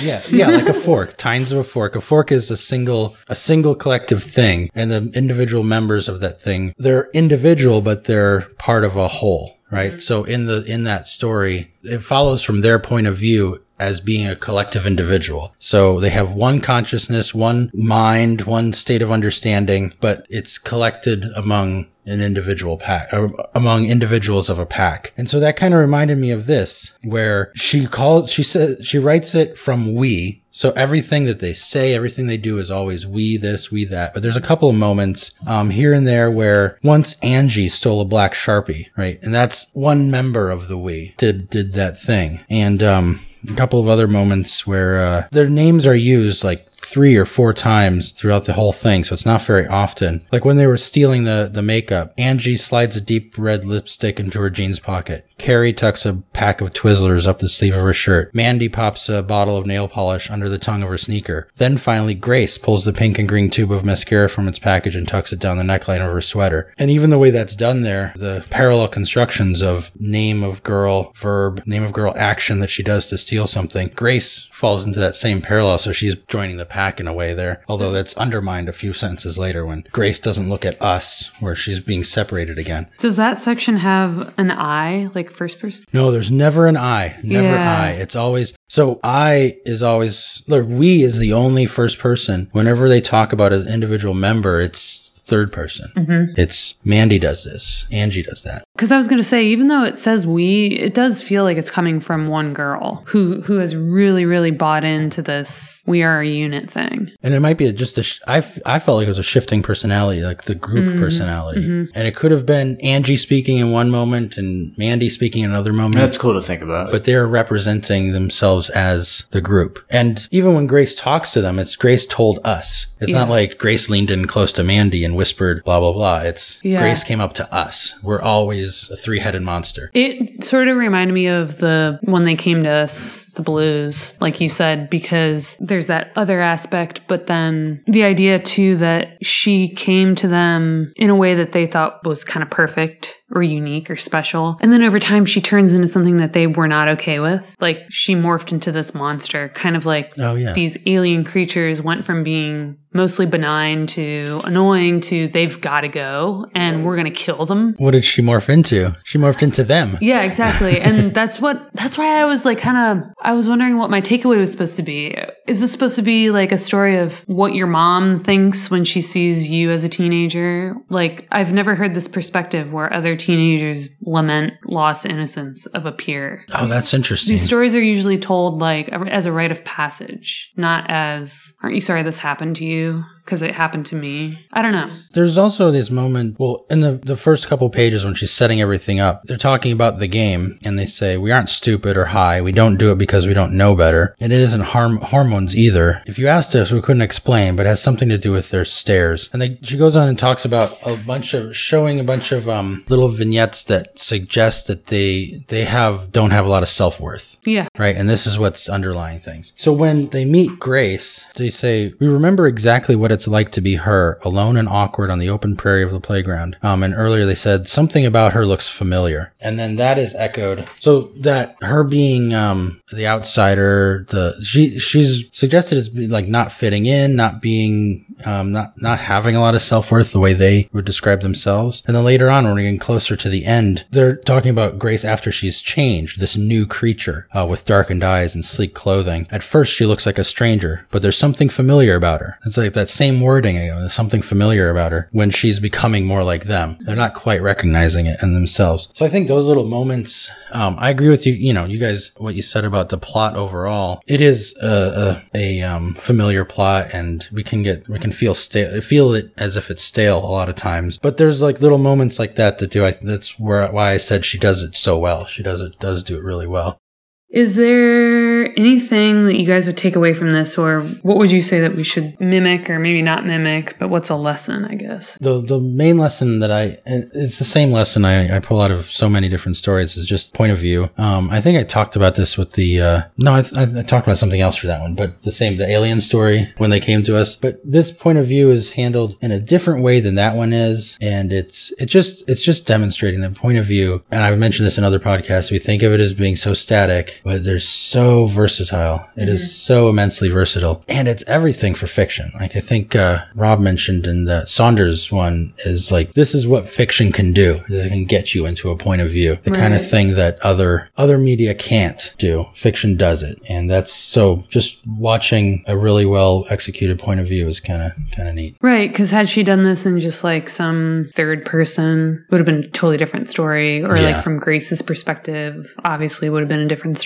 Yeah, 0.00 0.22
yeah, 0.30 0.48
like 0.48 0.68
a 0.68 0.74
fork, 0.74 1.14
tines 1.18 1.52
of 1.52 1.58
a 1.58 1.64
fork. 1.64 1.96
A 1.96 2.00
fork 2.00 2.30
is 2.30 2.50
a 2.50 2.56
single, 2.56 3.16
a 3.28 3.34
single 3.34 3.74
collective 3.74 4.22
thing, 4.22 4.70
and 4.74 4.90
the 4.90 5.10
individual 5.14 5.62
members 5.62 6.08
of 6.08 6.20
that 6.20 6.40
thing, 6.40 6.74
they're 6.78 7.10
individual, 7.12 7.80
but 7.80 8.04
they're 8.04 8.42
part 8.58 8.84
of 8.84 8.96
a 8.96 9.08
whole, 9.08 9.58
right? 9.70 9.92
Mm-hmm. 9.92 9.98
So 9.98 10.24
in 10.24 10.46
the 10.46 10.62
in 10.64 10.84
that 10.84 11.08
story, 11.08 11.72
it 11.82 11.98
follows 11.98 12.42
from 12.42 12.60
their 12.60 12.78
point 12.78 13.06
of 13.06 13.16
view 13.16 13.62
as 13.78 14.00
being 14.00 14.26
a 14.26 14.36
collective 14.36 14.86
individual. 14.86 15.54
So 15.58 16.00
they 16.00 16.10
have 16.10 16.32
one 16.32 16.60
consciousness, 16.60 17.34
one 17.34 17.70
mind, 17.74 18.42
one 18.42 18.72
state 18.72 19.02
of 19.02 19.10
understanding, 19.10 19.94
but 20.00 20.26
it's 20.30 20.58
collected 20.58 21.24
among 21.36 21.88
an 22.06 22.20
individual 22.20 22.78
pack 22.78 23.12
or 23.12 23.30
among 23.54 23.86
individuals 23.86 24.48
of 24.48 24.58
a 24.58 24.66
pack. 24.66 25.12
And 25.16 25.28
so 25.28 25.40
that 25.40 25.56
kind 25.56 25.74
of 25.74 25.80
reminded 25.80 26.18
me 26.18 26.30
of 26.30 26.46
this 26.46 26.92
where 27.02 27.50
she 27.56 27.86
called 27.86 28.30
she 28.30 28.44
said 28.44 28.86
she 28.86 28.98
writes 28.98 29.34
it 29.34 29.58
from 29.58 29.92
we 29.92 30.44
so 30.56 30.70
everything 30.70 31.24
that 31.24 31.40
they 31.40 31.52
say, 31.52 31.92
everything 31.92 32.28
they 32.28 32.38
do 32.38 32.56
is 32.56 32.70
always 32.70 33.06
we 33.06 33.36
this, 33.36 33.70
we 33.70 33.84
that. 33.84 34.14
But 34.14 34.22
there's 34.22 34.38
a 34.38 34.40
couple 34.40 34.70
of 34.70 34.74
moments 34.74 35.32
um, 35.46 35.68
here 35.68 35.92
and 35.92 36.06
there 36.06 36.30
where 36.30 36.78
once 36.82 37.14
Angie 37.22 37.68
stole 37.68 38.00
a 38.00 38.06
black 38.06 38.32
sharpie, 38.32 38.86
right, 38.96 39.18
and 39.22 39.34
that's 39.34 39.66
one 39.74 40.10
member 40.10 40.48
of 40.48 40.68
the 40.68 40.78
we 40.78 41.14
did 41.18 41.50
did 41.50 41.74
that 41.74 41.98
thing, 42.00 42.42
and 42.48 42.82
um, 42.82 43.20
a 43.48 43.54
couple 43.54 43.80
of 43.80 43.88
other 43.88 44.08
moments 44.08 44.66
where 44.66 45.00
uh, 45.00 45.28
their 45.30 45.48
names 45.48 45.86
are 45.86 45.94
used 45.94 46.44
like 46.44 46.66
three 46.86 47.16
or 47.16 47.24
four 47.24 47.52
times 47.52 48.12
throughout 48.12 48.44
the 48.44 48.52
whole 48.52 48.72
thing, 48.72 49.02
so 49.02 49.12
it's 49.12 49.26
not 49.26 49.42
very 49.42 49.66
often. 49.66 50.24
Like 50.30 50.44
when 50.44 50.56
they 50.56 50.66
were 50.66 50.76
stealing 50.76 51.24
the, 51.24 51.50
the 51.52 51.62
makeup, 51.62 52.14
Angie 52.16 52.56
slides 52.56 52.96
a 52.96 53.00
deep 53.00 53.34
red 53.36 53.64
lipstick 53.64 54.20
into 54.20 54.40
her 54.40 54.50
jeans 54.50 54.78
pocket. 54.78 55.26
Carrie 55.38 55.72
tucks 55.72 56.06
a 56.06 56.14
pack 56.32 56.60
of 56.60 56.70
Twizzlers 56.70 57.26
up 57.26 57.40
the 57.40 57.48
sleeve 57.48 57.74
of 57.74 57.82
her 57.82 57.92
shirt. 57.92 58.34
Mandy 58.34 58.68
pops 58.68 59.08
a 59.08 59.22
bottle 59.22 59.56
of 59.56 59.66
nail 59.66 59.88
polish 59.88 60.30
under 60.30 60.48
the 60.48 60.58
tongue 60.58 60.82
of 60.82 60.88
her 60.88 60.96
sneaker. 60.96 61.48
Then 61.56 61.76
finally, 61.76 62.14
Grace 62.14 62.56
pulls 62.56 62.84
the 62.84 62.92
pink 62.92 63.18
and 63.18 63.28
green 63.28 63.50
tube 63.50 63.72
of 63.72 63.84
mascara 63.84 64.28
from 64.28 64.48
its 64.48 64.58
package 64.58 64.96
and 64.96 65.06
tucks 65.06 65.32
it 65.32 65.38
down 65.38 65.58
the 65.58 65.62
neckline 65.62 66.04
of 66.06 66.12
her 66.12 66.20
sweater. 66.20 66.72
And 66.78 66.90
even 66.90 67.10
the 67.10 67.18
way 67.18 67.30
that's 67.30 67.56
done 67.56 67.82
there, 67.82 68.12
the 68.16 68.44
parallel 68.48 68.88
constructions 68.88 69.60
of 69.60 69.90
name 70.00 70.42
of 70.42 70.62
girl, 70.62 71.12
verb, 71.16 71.62
name 71.66 71.82
of 71.82 71.92
girl 71.92 72.14
action 72.16 72.60
that 72.60 72.70
she 72.70 72.82
does 72.82 73.08
to 73.08 73.18
steal 73.18 73.46
something, 73.46 73.88
Grace 73.88 74.48
falls 74.52 74.84
into 74.84 75.00
that 75.00 75.16
same 75.16 75.42
parallel, 75.42 75.78
so 75.78 75.92
she's 75.92 76.16
joining 76.28 76.56
the 76.56 76.64
pack 76.76 77.00
in 77.00 77.08
a 77.08 77.14
way 77.14 77.32
there. 77.32 77.62
Although 77.68 77.90
that's 77.90 78.14
undermined 78.18 78.68
a 78.68 78.72
few 78.72 78.92
sentences 78.92 79.38
later 79.38 79.64
when 79.64 79.84
Grace 79.92 80.20
doesn't 80.20 80.50
look 80.50 80.66
at 80.66 80.80
us, 80.82 81.30
where 81.40 81.54
she's 81.54 81.80
being 81.80 82.04
separated 82.04 82.58
again. 82.58 82.86
Does 82.98 83.16
that 83.16 83.38
section 83.38 83.78
have 83.78 84.34
an 84.38 84.50
I, 84.50 85.10
like 85.14 85.30
first 85.30 85.58
person? 85.58 85.86
No, 85.94 86.10
there's 86.10 86.30
never 86.30 86.66
an 86.66 86.76
I. 86.76 87.16
Never 87.22 87.48
Yeah. 87.48 87.80
I. 87.80 87.90
It's 87.92 88.14
always 88.14 88.52
so 88.68 89.00
I 89.02 89.58
is 89.64 89.82
always 89.82 90.42
look, 90.48 90.66
we 90.68 91.02
is 91.02 91.18
the 91.18 91.32
only 91.32 91.66
first 91.66 91.98
person. 91.98 92.48
Whenever 92.52 92.88
they 92.88 93.00
talk 93.00 93.32
about 93.32 93.52
an 93.52 93.68
individual 93.68 94.14
member, 94.14 94.60
it's 94.60 94.95
third 95.26 95.52
person. 95.52 95.90
Mm-hmm. 95.96 96.40
It's 96.40 96.76
Mandy 96.84 97.18
does 97.18 97.44
this. 97.44 97.84
Angie 97.90 98.22
does 98.22 98.44
that. 98.44 98.62
Because 98.76 98.92
I 98.92 98.96
was 98.96 99.08
going 99.08 99.18
to 99.18 99.24
say, 99.24 99.46
even 99.46 99.68
though 99.68 99.82
it 99.82 99.98
says 99.98 100.26
we, 100.26 100.68
it 100.68 100.94
does 100.94 101.22
feel 101.22 101.42
like 101.42 101.56
it's 101.56 101.70
coming 101.70 101.98
from 101.98 102.28
one 102.28 102.54
girl 102.54 103.02
who 103.06 103.40
who 103.42 103.56
has 103.56 103.74
really, 103.74 104.24
really 104.24 104.50
bought 104.50 104.84
into 104.84 105.22
this 105.22 105.82
"we 105.86 106.02
are 106.02 106.20
a 106.20 106.28
unit" 106.28 106.70
thing. 106.70 107.10
And 107.22 107.34
it 107.34 107.40
might 107.40 107.58
be 107.58 107.70
just 107.72 107.98
a, 107.98 108.02
sh- 108.02 108.20
I, 108.26 108.38
f- 108.38 108.58
I 108.64 108.78
felt 108.78 108.98
like 108.98 109.06
it 109.06 109.10
was 109.10 109.18
a 109.18 109.22
shifting 109.24 109.62
personality, 109.62 110.22
like 110.22 110.44
the 110.44 110.54
group 110.54 110.84
mm-hmm. 110.84 111.00
personality. 111.00 111.62
Mm-hmm. 111.62 111.98
And 111.98 112.06
it 112.06 112.14
could 112.14 112.30
have 112.30 112.46
been 112.46 112.78
Angie 112.80 113.16
speaking 113.16 113.56
in 113.56 113.72
one 113.72 113.90
moment 113.90 114.36
and 114.36 114.76
Mandy 114.78 115.10
speaking 115.10 115.42
in 115.42 115.50
another 115.50 115.72
moment. 115.72 115.96
That's 115.96 116.18
cool 116.18 116.34
to 116.34 116.42
think 116.42 116.62
about. 116.62 116.92
but 116.92 117.04
they're 117.04 117.26
representing 117.26 118.12
themselves 118.12 118.70
as 118.70 119.24
the 119.30 119.40
group. 119.40 119.84
And 119.90 120.28
even 120.30 120.54
when 120.54 120.66
Grace 120.66 120.94
talks 120.94 121.32
to 121.32 121.40
them, 121.40 121.58
it's 121.58 121.74
Grace 121.74 122.06
told 122.06 122.38
us. 122.44 122.86
It's 123.00 123.12
not 123.12 123.28
like 123.28 123.58
Grace 123.58 123.90
leaned 123.90 124.10
in 124.10 124.26
close 124.26 124.52
to 124.52 124.62
Mandy 124.62 125.04
and 125.04 125.15
whispered 125.16 125.64
blah 125.64 125.80
blah 125.80 125.92
blah. 125.92 126.20
It's 126.20 126.58
Yeah. 126.62 126.80
Grace 126.80 127.02
came 127.02 127.20
up 127.20 127.32
to 127.34 127.54
us. 127.54 127.98
We're 128.02 128.22
always 128.22 128.90
a 128.90 128.96
three-headed 128.96 129.42
monster. 129.42 129.90
It 129.94 130.44
sort 130.44 130.68
of 130.68 130.76
reminded 130.76 131.14
me 131.14 131.26
of 131.26 131.58
the 131.58 131.98
when 132.02 132.24
they 132.24 132.34
came 132.36 132.62
to 132.64 132.70
us, 132.70 133.26
the 133.34 133.42
blues, 133.42 134.12
like 134.20 134.40
you 134.40 134.48
said, 134.48 134.90
because 134.90 135.56
there's 135.60 135.88
that 135.88 136.12
other 136.16 136.40
aspect, 136.40 137.00
but 137.08 137.26
then 137.26 137.82
the 137.86 138.04
idea 138.04 138.38
too 138.38 138.76
that 138.76 139.18
she 139.24 139.68
came 139.68 140.14
to 140.16 140.28
them 140.28 140.92
in 140.96 141.10
a 141.10 141.16
way 141.16 141.34
that 141.34 141.52
they 141.52 141.66
thought 141.66 142.04
was 142.06 142.24
kind 142.24 142.42
of 142.42 142.50
perfect 142.50 143.16
or 143.34 143.42
unique 143.42 143.90
or 143.90 143.96
special. 143.96 144.56
And 144.60 144.72
then 144.72 144.82
over 144.82 144.98
time, 144.98 145.24
she 145.24 145.40
turns 145.40 145.72
into 145.72 145.88
something 145.88 146.18
that 146.18 146.32
they 146.32 146.46
were 146.46 146.68
not 146.68 146.88
okay 146.88 147.18
with. 147.20 147.54
Like 147.60 147.82
she 147.90 148.14
morphed 148.14 148.52
into 148.52 148.70
this 148.72 148.94
monster, 148.94 149.48
kind 149.50 149.76
of 149.76 149.84
like 149.86 150.12
Oh 150.18 150.34
yeah. 150.36 150.52
these 150.52 150.78
alien 150.86 151.24
creatures 151.24 151.82
went 151.82 152.04
from 152.04 152.22
being 152.22 152.78
mostly 152.92 153.26
benign 153.26 153.86
to 153.88 154.40
annoying 154.44 155.00
to 155.02 155.28
they've 155.28 155.60
got 155.60 155.80
to 155.82 155.88
go 155.88 156.46
and 156.54 156.84
we're 156.84 156.96
going 156.96 157.04
to 157.04 157.10
kill 157.10 157.46
them. 157.46 157.74
what 157.78 157.90
did 157.92 158.04
she 158.04 158.22
morph 158.22 158.48
into? 158.48 158.96
She 159.04 159.18
morphed 159.18 159.42
into 159.42 159.64
them. 159.64 159.98
Yeah, 160.06 160.22
exactly. 160.22 160.80
And 160.80 161.12
that's 161.20 161.40
what 161.40 161.68
that's 161.74 161.98
why 161.98 162.20
I 162.20 162.24
was 162.26 162.44
like 162.44 162.58
kind 162.60 162.76
of 163.02 163.08
I 163.22 163.32
was 163.32 163.48
wondering 163.48 163.76
what 163.76 163.90
my 163.90 164.00
takeaway 164.00 164.38
was 164.38 164.52
supposed 164.52 164.76
to 164.76 164.82
be. 164.84 165.16
Is 165.48 165.60
this 165.60 165.72
supposed 165.72 165.96
to 165.96 166.02
be 166.02 166.30
like 166.30 166.52
a 166.52 166.58
story 166.58 166.98
of 166.98 167.20
what 167.26 167.54
your 167.54 167.66
mom 167.66 168.20
thinks 168.20 168.70
when 168.70 168.84
she 168.84 169.00
sees 169.00 169.50
you 169.50 169.70
as 169.72 169.82
a 169.84 169.88
teenager? 169.88 170.76
Like 170.90 171.26
I've 171.32 171.52
never 171.52 171.74
heard 171.74 171.94
this 171.94 172.06
perspective 172.08 172.72
where 172.72 172.92
other 172.92 173.15
teenagers 173.16 173.88
lament 174.02 174.54
lost 174.64 175.06
innocence 175.06 175.66
of 175.66 175.86
a 175.86 175.92
peer. 175.92 176.44
Oh, 176.54 176.66
that's 176.66 176.94
interesting. 176.94 177.32
These 177.32 177.44
stories 177.44 177.74
are 177.74 177.82
usually 177.82 178.18
told 178.18 178.60
like 178.60 178.88
as 178.90 179.26
a 179.26 179.32
rite 179.32 179.50
of 179.50 179.64
passage, 179.64 180.52
not 180.56 180.84
as 180.88 181.52
aren't 181.62 181.74
you 181.74 181.80
sorry 181.80 182.02
this 182.02 182.18
happened 182.18 182.56
to 182.56 182.64
you 182.64 183.04
because 183.26 183.42
it 183.42 183.54
happened 183.54 183.84
to 183.86 183.96
me. 183.96 184.46
I 184.52 184.62
don't 184.62 184.72
know. 184.72 184.88
There's 185.12 185.36
also 185.36 185.70
this 185.72 185.90
moment, 185.90 186.38
well, 186.38 186.64
in 186.70 186.80
the, 186.80 186.92
the 186.92 187.16
first 187.16 187.48
couple 187.48 187.68
pages 187.70 188.04
when 188.04 188.14
she's 188.14 188.30
setting 188.30 188.60
everything 188.60 189.00
up, 189.00 189.22
they're 189.24 189.36
talking 189.36 189.72
about 189.72 189.98
the 189.98 190.06
game 190.06 190.58
and 190.64 190.78
they 190.78 190.86
say, 190.86 191.16
we 191.16 191.32
aren't 191.32 191.50
stupid 191.50 191.96
or 191.96 192.04
high. 192.06 192.40
We 192.40 192.52
don't 192.52 192.76
do 192.76 192.92
it 192.92 192.98
because 192.98 193.26
we 193.26 193.34
don't 193.34 193.52
know 193.56 193.74
better. 193.74 194.14
And 194.20 194.32
it 194.32 194.40
isn't 194.40 194.60
harm 194.60 194.98
hormones 194.98 195.56
either. 195.56 196.02
If 196.06 196.18
you 196.18 196.28
asked 196.28 196.54
us, 196.54 196.70
we 196.70 196.80
couldn't 196.80 197.02
explain, 197.02 197.56
but 197.56 197.66
it 197.66 197.70
has 197.70 197.82
something 197.82 198.08
to 198.08 198.18
do 198.18 198.30
with 198.30 198.50
their 198.50 198.64
stares. 198.64 199.28
And 199.32 199.42
they, 199.42 199.58
she 199.62 199.76
goes 199.76 199.96
on 199.96 200.08
and 200.08 200.18
talks 200.18 200.44
about 200.44 200.78
a 200.86 200.96
bunch 200.96 201.34
of, 201.34 201.56
showing 201.56 201.98
a 201.98 202.04
bunch 202.04 202.30
of, 202.30 202.48
um, 202.48 202.84
little 202.88 203.08
vignettes 203.08 203.64
that 203.64 203.98
suggest 203.98 204.68
that 204.68 204.86
they, 204.86 205.42
they 205.48 205.64
have, 205.64 206.12
don't 206.12 206.30
have 206.30 206.46
a 206.46 206.48
lot 206.48 206.62
of 206.62 206.68
self-worth 206.68 207.38
Yeah. 207.44 207.66
right? 207.76 207.96
And 207.96 208.08
this 208.08 208.26
is 208.26 208.38
what's 208.38 208.68
underlying 208.68 209.18
things. 209.18 209.52
So 209.56 209.72
when 209.72 210.08
they 210.10 210.24
meet 210.24 210.58
Grace, 210.60 211.24
they 211.34 211.50
say, 211.50 211.92
We 211.98 212.06
remember 212.06 212.46
exactly 212.46 212.94
what 212.94 213.12
it's 213.16 213.26
like 213.26 213.50
to 213.52 213.60
be 213.60 213.76
her, 213.76 214.18
alone 214.22 214.56
and 214.56 214.68
awkward 214.68 215.10
on 215.10 215.18
the 215.18 215.30
open 215.30 215.56
prairie 215.56 215.82
of 215.82 215.90
the 215.90 216.00
playground. 216.00 216.56
Um, 216.62 216.82
and 216.82 216.94
earlier 216.94 217.24
they 217.24 217.34
said, 217.34 217.66
Something 217.66 218.04
about 218.04 218.34
her 218.34 218.46
looks 218.46 218.68
familiar. 218.68 219.32
And 219.40 219.58
then 219.58 219.76
that 219.76 219.98
is 219.98 220.14
echoed. 220.14 220.68
So 220.78 221.12
that 221.16 221.56
her 221.62 221.82
being 221.82 222.34
um, 222.34 222.82
the 222.92 223.06
outsider, 223.06 224.06
the 224.10 224.38
she 224.42 224.78
she's 224.78 225.28
suggested 225.32 225.78
as 225.78 225.94
like 225.94 226.28
not 226.28 226.52
fitting 226.52 226.86
in, 226.86 227.16
not 227.16 227.40
being 227.40 228.16
um, 228.24 228.52
not 228.52 228.74
not 228.80 228.98
having 228.98 229.36
a 229.36 229.40
lot 229.40 229.54
of 229.54 229.62
self 229.62 229.90
worth 229.90 230.12
the 230.12 230.20
way 230.20 230.32
they 230.32 230.68
would 230.72 230.84
describe 230.84 231.20
themselves. 231.20 231.82
And 231.86 231.96
then 231.96 232.04
later 232.04 232.30
on, 232.30 232.44
when 232.44 232.54
we're 232.54 232.62
getting 232.62 232.78
closer 232.78 233.16
to 233.16 233.28
the 233.28 233.44
end, 233.44 233.86
they're 233.90 234.16
talking 234.16 234.50
about 234.50 234.78
Grace 234.78 235.04
after 235.04 235.32
she's 235.32 235.62
changed, 235.62 236.20
this 236.20 236.36
new 236.36 236.66
creature 236.66 237.28
uh, 237.32 237.46
with 237.48 237.64
darkened 237.64 238.04
eyes 238.04 238.34
and 238.34 238.44
sleek 238.44 238.74
clothing. 238.74 239.26
At 239.30 239.42
first, 239.42 239.72
she 239.72 239.86
looks 239.86 240.06
like 240.06 240.18
a 240.18 240.24
stranger, 240.24 240.86
but 240.90 241.02
there's 241.02 241.18
something 241.18 241.48
familiar 241.48 241.94
about 241.94 242.20
her. 242.20 242.38
It's 242.44 242.58
like 242.58 242.72
that 242.74 242.88
same 242.88 243.05
wording, 243.12 243.56
you 243.56 243.74
there's 243.74 243.94
something 243.94 244.22
familiar 244.22 244.70
about 244.70 244.92
her 244.92 245.08
when 245.12 245.30
she's 245.30 245.60
becoming 245.60 246.06
more 246.06 246.24
like 246.24 246.44
them. 246.44 246.78
They're 246.80 246.96
not 246.96 247.14
quite 247.14 247.42
recognizing 247.42 248.06
it 248.06 248.22
in 248.22 248.34
themselves. 248.34 248.88
So 248.94 249.04
I 249.04 249.08
think 249.08 249.28
those 249.28 249.46
little 249.46 249.66
moments. 249.66 250.30
Um, 250.52 250.76
I 250.78 250.90
agree 250.90 251.08
with 251.08 251.26
you. 251.26 251.34
You 251.34 251.52
know, 251.52 251.64
you 251.64 251.78
guys, 251.78 252.10
what 252.16 252.34
you 252.34 252.42
said 252.42 252.64
about 252.64 252.88
the 252.88 252.98
plot 252.98 253.36
overall. 253.36 254.02
It 254.06 254.20
is 254.20 254.56
a 254.62 255.22
a, 255.34 255.60
a 255.60 255.62
um, 255.62 255.94
familiar 255.94 256.44
plot, 256.44 256.88
and 256.92 257.26
we 257.32 257.42
can 257.42 257.62
get 257.62 257.88
we 257.88 257.98
can 257.98 258.12
feel 258.12 258.34
stale, 258.34 258.80
feel 258.80 259.14
it 259.14 259.32
as 259.36 259.56
if 259.56 259.70
it's 259.70 259.82
stale 259.82 260.18
a 260.18 260.26
lot 260.26 260.48
of 260.48 260.56
times. 260.56 260.98
But 260.98 261.16
there's 261.16 261.42
like 261.42 261.60
little 261.60 261.78
moments 261.78 262.18
like 262.18 262.36
that 262.36 262.58
that 262.58 262.70
do. 262.70 262.84
I 262.84 262.92
that's 262.92 263.38
where 263.38 263.70
why 263.70 263.92
I 263.92 263.96
said 263.96 264.24
she 264.24 264.38
does 264.38 264.62
it 264.62 264.76
so 264.76 264.98
well. 264.98 265.26
She 265.26 265.42
does 265.42 265.60
it 265.60 265.78
does 265.78 266.02
do 266.02 266.16
it 266.16 266.22
really 266.22 266.46
well. 266.46 266.80
Is 267.30 267.56
there 267.56 268.56
anything 268.58 269.26
that 269.26 269.36
you 269.36 269.46
guys 269.46 269.66
would 269.66 269.76
take 269.76 269.96
away 269.96 270.14
from 270.14 270.32
this, 270.32 270.56
or 270.56 270.80
what 271.02 271.16
would 271.18 271.32
you 271.32 271.42
say 271.42 271.60
that 271.60 271.74
we 271.74 271.82
should 271.82 272.18
mimic, 272.20 272.70
or 272.70 272.78
maybe 272.78 273.02
not 273.02 273.26
mimic, 273.26 273.78
but 273.78 273.88
what's 273.88 274.10
a 274.10 274.16
lesson, 274.16 274.64
I 274.64 274.76
guess? 274.76 275.18
The 275.18 275.40
the 275.40 275.60
main 275.60 275.98
lesson 275.98 276.38
that 276.38 276.52
I 276.52 276.78
it's 276.86 277.38
the 277.38 277.44
same 277.44 277.72
lesson 277.72 278.04
I, 278.04 278.36
I 278.36 278.38
pull 278.38 278.60
out 278.60 278.70
of 278.70 278.86
so 278.86 279.08
many 279.08 279.28
different 279.28 279.56
stories 279.56 279.96
is 279.96 280.06
just 280.06 280.34
point 280.34 280.52
of 280.52 280.58
view. 280.58 280.88
Um, 280.98 281.28
I 281.30 281.40
think 281.40 281.58
I 281.58 281.64
talked 281.64 281.96
about 281.96 282.14
this 282.14 282.38
with 282.38 282.52
the 282.52 282.80
uh, 282.80 283.02
no, 283.18 283.32
I, 283.32 283.44
I, 283.56 283.80
I 283.80 283.82
talked 283.82 284.06
about 284.06 284.18
something 284.18 284.40
else 284.40 284.56
for 284.56 284.68
that 284.68 284.80
one, 284.80 284.94
but 284.94 285.22
the 285.22 285.32
same 285.32 285.56
the 285.56 285.68
alien 285.68 286.00
story 286.00 286.52
when 286.58 286.70
they 286.70 286.80
came 286.80 287.02
to 287.04 287.16
us. 287.16 287.34
But 287.34 287.60
this 287.64 287.90
point 287.90 288.18
of 288.18 288.26
view 288.26 288.50
is 288.50 288.72
handled 288.72 289.16
in 289.20 289.32
a 289.32 289.40
different 289.40 289.82
way 289.82 289.98
than 289.98 290.14
that 290.14 290.36
one 290.36 290.52
is, 290.52 290.96
and 291.00 291.32
it's 291.32 291.72
it 291.72 291.86
just 291.86 292.28
it's 292.28 292.40
just 292.40 292.66
demonstrating 292.66 293.20
the 293.20 293.30
point 293.30 293.58
of 293.58 293.64
view. 293.64 294.04
And 294.12 294.22
I've 294.22 294.38
mentioned 294.38 294.66
this 294.66 294.78
in 294.78 294.84
other 294.84 295.00
podcasts. 295.00 295.50
We 295.50 295.58
think 295.58 295.82
of 295.82 295.92
it 295.92 296.00
as 296.00 296.14
being 296.14 296.36
so 296.36 296.54
static, 296.54 297.15
but 297.24 297.44
they're 297.44 297.58
so 297.58 298.26
versatile. 298.26 299.08
It 299.16 299.28
is 299.28 299.54
so 299.54 299.88
immensely 299.88 300.28
versatile, 300.28 300.82
and 300.88 301.08
it's 301.08 301.24
everything 301.26 301.74
for 301.74 301.86
fiction. 301.86 302.30
Like 302.34 302.56
I 302.56 302.60
think 302.60 302.94
uh, 302.94 303.18
Rob 303.34 303.60
mentioned 303.60 304.06
in 304.06 304.24
the 304.24 304.44
Saunders 304.46 305.10
one 305.12 305.54
is 305.64 305.90
like 305.92 306.12
this 306.14 306.34
is 306.34 306.46
what 306.46 306.68
fiction 306.68 307.12
can 307.12 307.32
do. 307.32 307.60
It 307.68 307.88
can 307.88 308.04
get 308.04 308.34
you 308.34 308.46
into 308.46 308.70
a 308.70 308.76
point 308.76 309.00
of 309.02 309.10
view, 309.10 309.36
the 309.42 309.50
kind 309.50 309.74
of 309.74 309.86
thing 309.88 310.14
that 310.14 310.38
other 310.42 310.88
other 310.96 311.18
media 311.18 311.54
can't 311.54 312.14
do. 312.18 312.46
Fiction 312.54 312.96
does 312.96 313.22
it, 313.22 313.40
and 313.48 313.70
that's 313.70 313.92
so. 313.92 314.36
Just 314.48 314.86
watching 314.86 315.64
a 315.66 315.76
really 315.76 316.06
well 316.06 316.46
executed 316.50 316.98
point 316.98 317.20
of 317.20 317.26
view 317.26 317.46
is 317.48 317.60
kind 317.60 317.82
of 317.82 317.92
kind 318.12 318.28
of 318.28 318.34
neat. 318.34 318.56
Right, 318.60 318.90
because 318.90 319.10
had 319.10 319.28
she 319.28 319.42
done 319.42 319.62
this 319.62 319.86
in 319.86 319.98
just 319.98 320.24
like 320.24 320.48
some 320.48 321.08
third 321.14 321.44
person, 321.44 322.24
would 322.30 322.38
have 322.38 322.46
been 322.46 322.64
a 322.64 322.68
totally 322.68 322.96
different 322.96 323.28
story. 323.28 323.82
Or 323.82 323.96
Yeah. 323.96 324.14
like 324.16 324.22
from 324.24 324.38
Grace's 324.38 324.82
perspective, 324.82 325.74
obviously 325.84 326.28
would 326.30 326.40
have 326.40 326.48
been 326.48 326.60
a 326.60 326.66
different 326.68 326.98
story. 326.98 327.05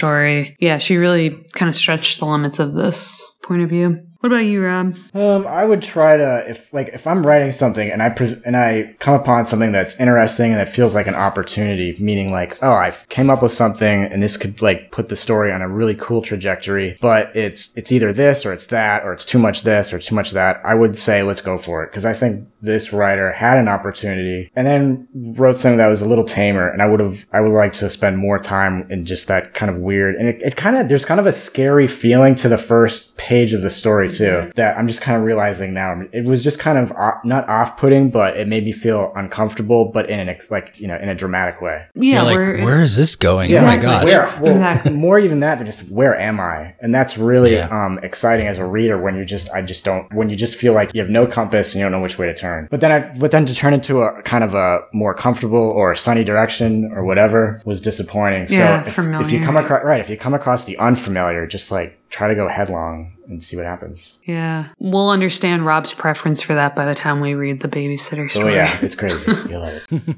Yeah, 0.59 0.79
she 0.79 0.97
really 0.97 1.45
kind 1.53 1.69
of 1.69 1.75
stretched 1.75 2.19
the 2.19 2.27
limits 2.27 2.59
of 2.59 2.75
this 2.75 3.25
point 3.43 3.63
of 3.63 3.69
view. 3.69 4.07
What 4.21 4.33
about 4.33 4.45
you, 4.45 4.63
Rob? 4.63 4.99
Um, 5.15 5.47
I 5.47 5.65
would 5.65 5.81
try 5.81 6.19
to 6.19 6.45
if 6.47 6.71
like 6.75 6.89
if 6.89 7.07
I'm 7.07 7.27
writing 7.27 7.53
something 7.53 7.91
and 7.91 8.03
I 8.03 8.11
pres 8.11 8.35
and 8.45 8.55
I 8.55 8.95
come 8.99 9.15
upon 9.15 9.49
something 9.49 9.73
that's 9.73 9.99
interesting 9.99 10.51
and 10.51 10.61
that 10.61 10.69
feels 10.69 10.95
like 10.95 11.07
an 11.07 11.15
opportunity, 11.15 11.97
meaning 11.99 12.31
like 12.31 12.63
oh 12.63 12.73
I 12.73 12.93
came 13.09 13.31
up 13.31 13.43
with 13.43 13.53
something 13.53 14.05
and 14.05 14.23
this 14.23 14.37
could 14.37 14.61
like 14.61 14.93
put 14.93 15.09
the 15.09 15.17
story 15.17 15.51
on 15.51 15.63
a 15.63 15.69
really 15.69 15.95
cool 15.95 16.21
trajectory, 16.21 16.99
but 17.01 17.35
it's 17.35 17.75
it's 17.77 17.91
either 17.93 18.13
this 18.13 18.45
or 18.45 18.53
it's 18.53 18.67
that 18.67 19.05
or 19.05 19.15
it's 19.15 19.25
too 19.25 19.39
much 19.39 19.63
this 19.63 19.91
or 19.91 19.99
too 19.99 20.15
much 20.15 20.33
that. 20.33 20.61
I 20.67 20.75
would 20.75 20.99
say 20.99 21.23
let's 21.23 21.41
go 21.41 21.57
for 21.57 21.83
it 21.83 21.91
because 21.91 22.05
I 22.05 22.13
think 22.13 22.47
this 22.61 22.93
writer 22.93 23.33
had 23.33 23.57
an 23.57 23.69
opportunity 23.69 24.51
and 24.55 24.67
then 24.67 25.09
wrote 25.39 25.57
something 25.57 25.79
that 25.79 25.87
was 25.87 26.03
a 26.03 26.09
little 26.09 26.25
tamer 26.25 26.69
and 26.69 26.83
I 26.83 26.87
would 26.87 27.01
have 27.01 27.27
I 27.33 27.41
would 27.41 27.53
like 27.53 27.73
to 27.75 27.89
spend 27.89 28.19
more 28.19 28.39
time 28.39 28.87
in 28.91 29.07
just 29.07 29.29
that 29.29 29.55
kind 29.55 29.71
of 29.71 29.79
weird 29.79 30.17
and 30.17 30.29
it, 30.29 30.43
it 30.43 30.57
kind 30.57 30.77
of 30.77 30.91
there's 30.91 31.07
kind 31.07 31.21
of 31.21 31.25
a 31.25 31.33
scary 31.33 31.87
feeling 31.87 32.35
to 32.35 32.51
the 32.51 32.59
first 32.59 33.17
page 33.17 33.55
of 33.55 33.63
the 33.63 33.71
story 33.71 34.10
too 34.11 34.51
that 34.57 34.77
I'm 34.79 34.87
just 34.87 35.01
kind 35.01 35.17
of 35.17 35.25
realizing 35.25 35.73
now 35.75 36.03
it 36.13 36.25
was 36.25 36.43
just 36.45 36.59
kind 36.59 36.79
of 36.79 36.93
off, 36.93 37.25
not 37.25 37.49
off-putting 37.49 38.11
but 38.11 38.37
it 38.37 38.49
made 38.49 38.65
me 38.65 38.73
feel 38.73 39.13
uncomfortable 39.17 39.87
but 39.87 40.09
in 40.11 40.19
an 40.21 40.29
ex, 40.29 40.51
like 40.51 40.79
you 40.81 40.87
know 40.89 40.97
in 40.97 41.09
a 41.09 41.15
dramatic 41.15 41.61
way 41.61 41.87
Yeah, 41.95 42.15
You're 42.31 42.57
like, 42.57 42.65
where 42.65 42.81
is 42.83 42.97
this 42.97 43.17
going? 43.17 43.51
Oh 43.57 43.63
my 43.63 43.75
Exactly. 43.75 43.87
gosh! 43.87 44.05
where 44.05 44.41
well 44.43 44.53
Exactly. 44.53 44.93
more 44.93 45.19
even 45.19 45.41
that 45.41 45.59
than 45.59 45.67
just 45.67 45.89
where 45.91 46.19
am 46.19 46.41
I 46.41 46.75
and 46.81 46.95
that's 46.95 47.17
really 47.19 47.55
Yeah. 47.55 47.69
um 47.71 47.99
exciting 48.03 48.47
as 48.47 48.59
a 48.59 48.65
reader 48.65 48.99
when 49.01 49.17
you 49.17 49.25
just 49.25 49.51
I 49.51 49.63
just 49.63 49.85
don't 49.85 50.13
when 50.15 50.29
you 50.31 50.37
just 50.37 50.57
feel 50.57 50.73
like 50.73 50.93
you 50.95 51.01
have 51.01 51.11
no 51.11 51.27
compass 51.27 51.73
and 51.75 51.81
you 51.81 51.85
don't 51.85 51.93
know 51.93 52.01
which 52.03 52.19
way 52.19 52.27
to 52.27 52.35
turn 52.35 52.69
but 52.71 52.81
then 52.81 52.91
I 52.93 53.19
but 53.19 53.31
then 53.31 53.45
to 53.47 53.55
turn 53.55 53.75
into 53.75 54.03
a 54.03 54.23
kind 54.23 54.45
of 54.45 54.55
a 54.55 54.81
more 54.93 55.15
comfortable 55.15 55.59
or 55.59 55.95
sunny 55.95 56.25
direction 56.25 56.91
or 56.95 57.05
whatever 57.05 57.61
was 57.65 57.81
disappointing 57.81 58.47
Yeah, 58.49 58.83
so 58.85 58.89
if, 59.03 59.21
if 59.27 59.33
you 59.33 59.41
come 59.43 59.57
across 59.57 59.85
right 59.85 60.01
if 60.01 60.11
you 60.11 60.17
come 60.17 60.35
across 60.35 60.65
the 60.65 60.77
unfamiliar 60.79 61.47
just 61.47 61.71
like 61.71 61.99
try 62.11 62.29
to 62.29 62.35
go 62.35 62.49
headlong 62.49 63.17
and 63.29 63.43
see 63.45 63.57
what 63.57 63.65
happens 63.65 64.19
Yeah. 64.25 64.71
We'll 64.81 65.11
understand 65.11 65.65
Rob's 65.65 65.93
preference 65.95 66.43
for 66.43 66.55
that 66.55 66.75
by 66.75 66.85
the 66.85 66.95
time 66.95 67.21
we 67.21 67.35
read 67.35 67.61
the 67.61 67.69
babysitter 67.69 68.29
story. 68.29 68.53
oh 68.53 68.57
yeah 68.57 68.79
it's 68.83 68.97
crazy 68.97 69.31
you 69.49 69.59
love 69.59 69.81
it 69.91 70.17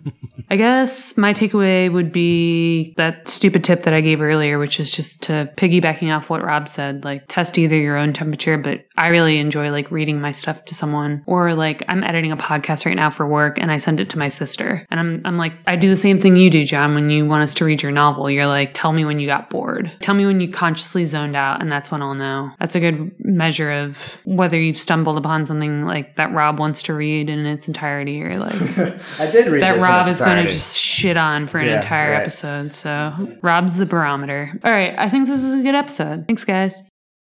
I 0.50 0.56
guess 0.56 1.16
my 1.16 1.32
takeaway 1.32 1.90
would 1.92 2.12
be 2.12 2.94
that 2.96 3.28
stupid 3.28 3.64
tip 3.64 3.84
that 3.84 3.94
I 3.94 4.00
gave 4.02 4.20
earlier, 4.20 4.58
which 4.58 4.78
is 4.80 4.90
just 4.90 5.22
to 5.22 5.50
piggybacking 5.56 6.14
off 6.14 6.28
what 6.28 6.44
Rob 6.44 6.68
said, 6.68 7.04
like 7.04 7.24
test 7.26 7.56
either 7.58 7.78
your 7.78 7.96
own 7.96 8.12
temperature, 8.12 8.58
but 8.58 8.84
I 8.96 9.08
really 9.08 9.38
enjoy 9.38 9.70
like 9.70 9.90
reading 9.90 10.20
my 10.20 10.32
stuff 10.32 10.64
to 10.66 10.74
someone 10.74 11.22
or 11.26 11.54
like 11.54 11.82
I'm 11.88 12.04
editing 12.04 12.32
a 12.32 12.36
podcast 12.36 12.84
right 12.84 12.96
now 12.96 13.08
for 13.08 13.26
work 13.26 13.58
and 13.58 13.70
I 13.70 13.78
send 13.78 13.98
it 14.00 14.10
to 14.10 14.18
my 14.18 14.28
sister. 14.28 14.86
And 14.90 15.00
I'm 15.00 15.22
I'm 15.24 15.36
like 15.38 15.54
I 15.66 15.76
do 15.76 15.88
the 15.88 15.96
same 15.96 16.18
thing 16.18 16.36
you 16.36 16.50
do, 16.50 16.64
John, 16.64 16.94
when 16.94 17.08
you 17.08 17.24
want 17.24 17.44
us 17.44 17.54
to 17.56 17.64
read 17.64 17.82
your 17.82 17.92
novel. 17.92 18.30
You're 18.30 18.46
like, 18.46 18.74
tell 18.74 18.92
me 18.92 19.04
when 19.06 19.18
you 19.20 19.26
got 19.26 19.48
bored. 19.48 19.90
Tell 20.00 20.14
me 20.14 20.26
when 20.26 20.40
you 20.40 20.50
consciously 20.50 21.06
zoned 21.06 21.36
out 21.36 21.62
and 21.62 21.72
that's 21.72 21.81
when 21.90 22.02
I'll 22.02 22.14
know. 22.14 22.50
That's 22.60 22.74
a 22.76 22.80
good 22.80 23.12
measure 23.18 23.70
of 23.72 24.20
whether 24.24 24.58
you've 24.60 24.78
stumbled 24.78 25.16
upon 25.18 25.46
something 25.46 25.84
like 25.84 26.16
that 26.16 26.32
Rob 26.32 26.58
wants 26.60 26.82
to 26.84 26.94
read 26.94 27.28
in 27.28 27.44
its 27.46 27.66
entirety 27.66 28.22
or 28.22 28.38
like 28.38 28.54
I 29.18 29.30
did 29.30 29.48
read 29.48 29.62
that 29.62 29.74
this 29.74 29.82
in 29.84 29.90
Rob 29.90 30.06
its 30.08 30.20
is 30.20 30.24
going 30.24 30.46
to 30.46 30.52
just 30.52 30.78
shit 30.78 31.16
on 31.16 31.46
for 31.48 31.58
an 31.58 31.66
Yeah, 31.66 31.76
entire 31.76 32.12
right. 32.12 32.20
episode. 32.20 32.72
So 32.74 33.36
Rob's 33.42 33.76
the 33.76 33.86
barometer. 33.86 34.58
All 34.64 34.70
right, 34.72 34.94
I 34.96 35.08
think 35.10 35.26
this 35.26 35.42
is 35.42 35.54
a 35.54 35.62
good 35.62 35.74
episode. 35.74 36.26
Thanks, 36.28 36.44
guys. 36.44 36.76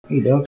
Hey, 0.07 0.21
Doug. 0.21 0.46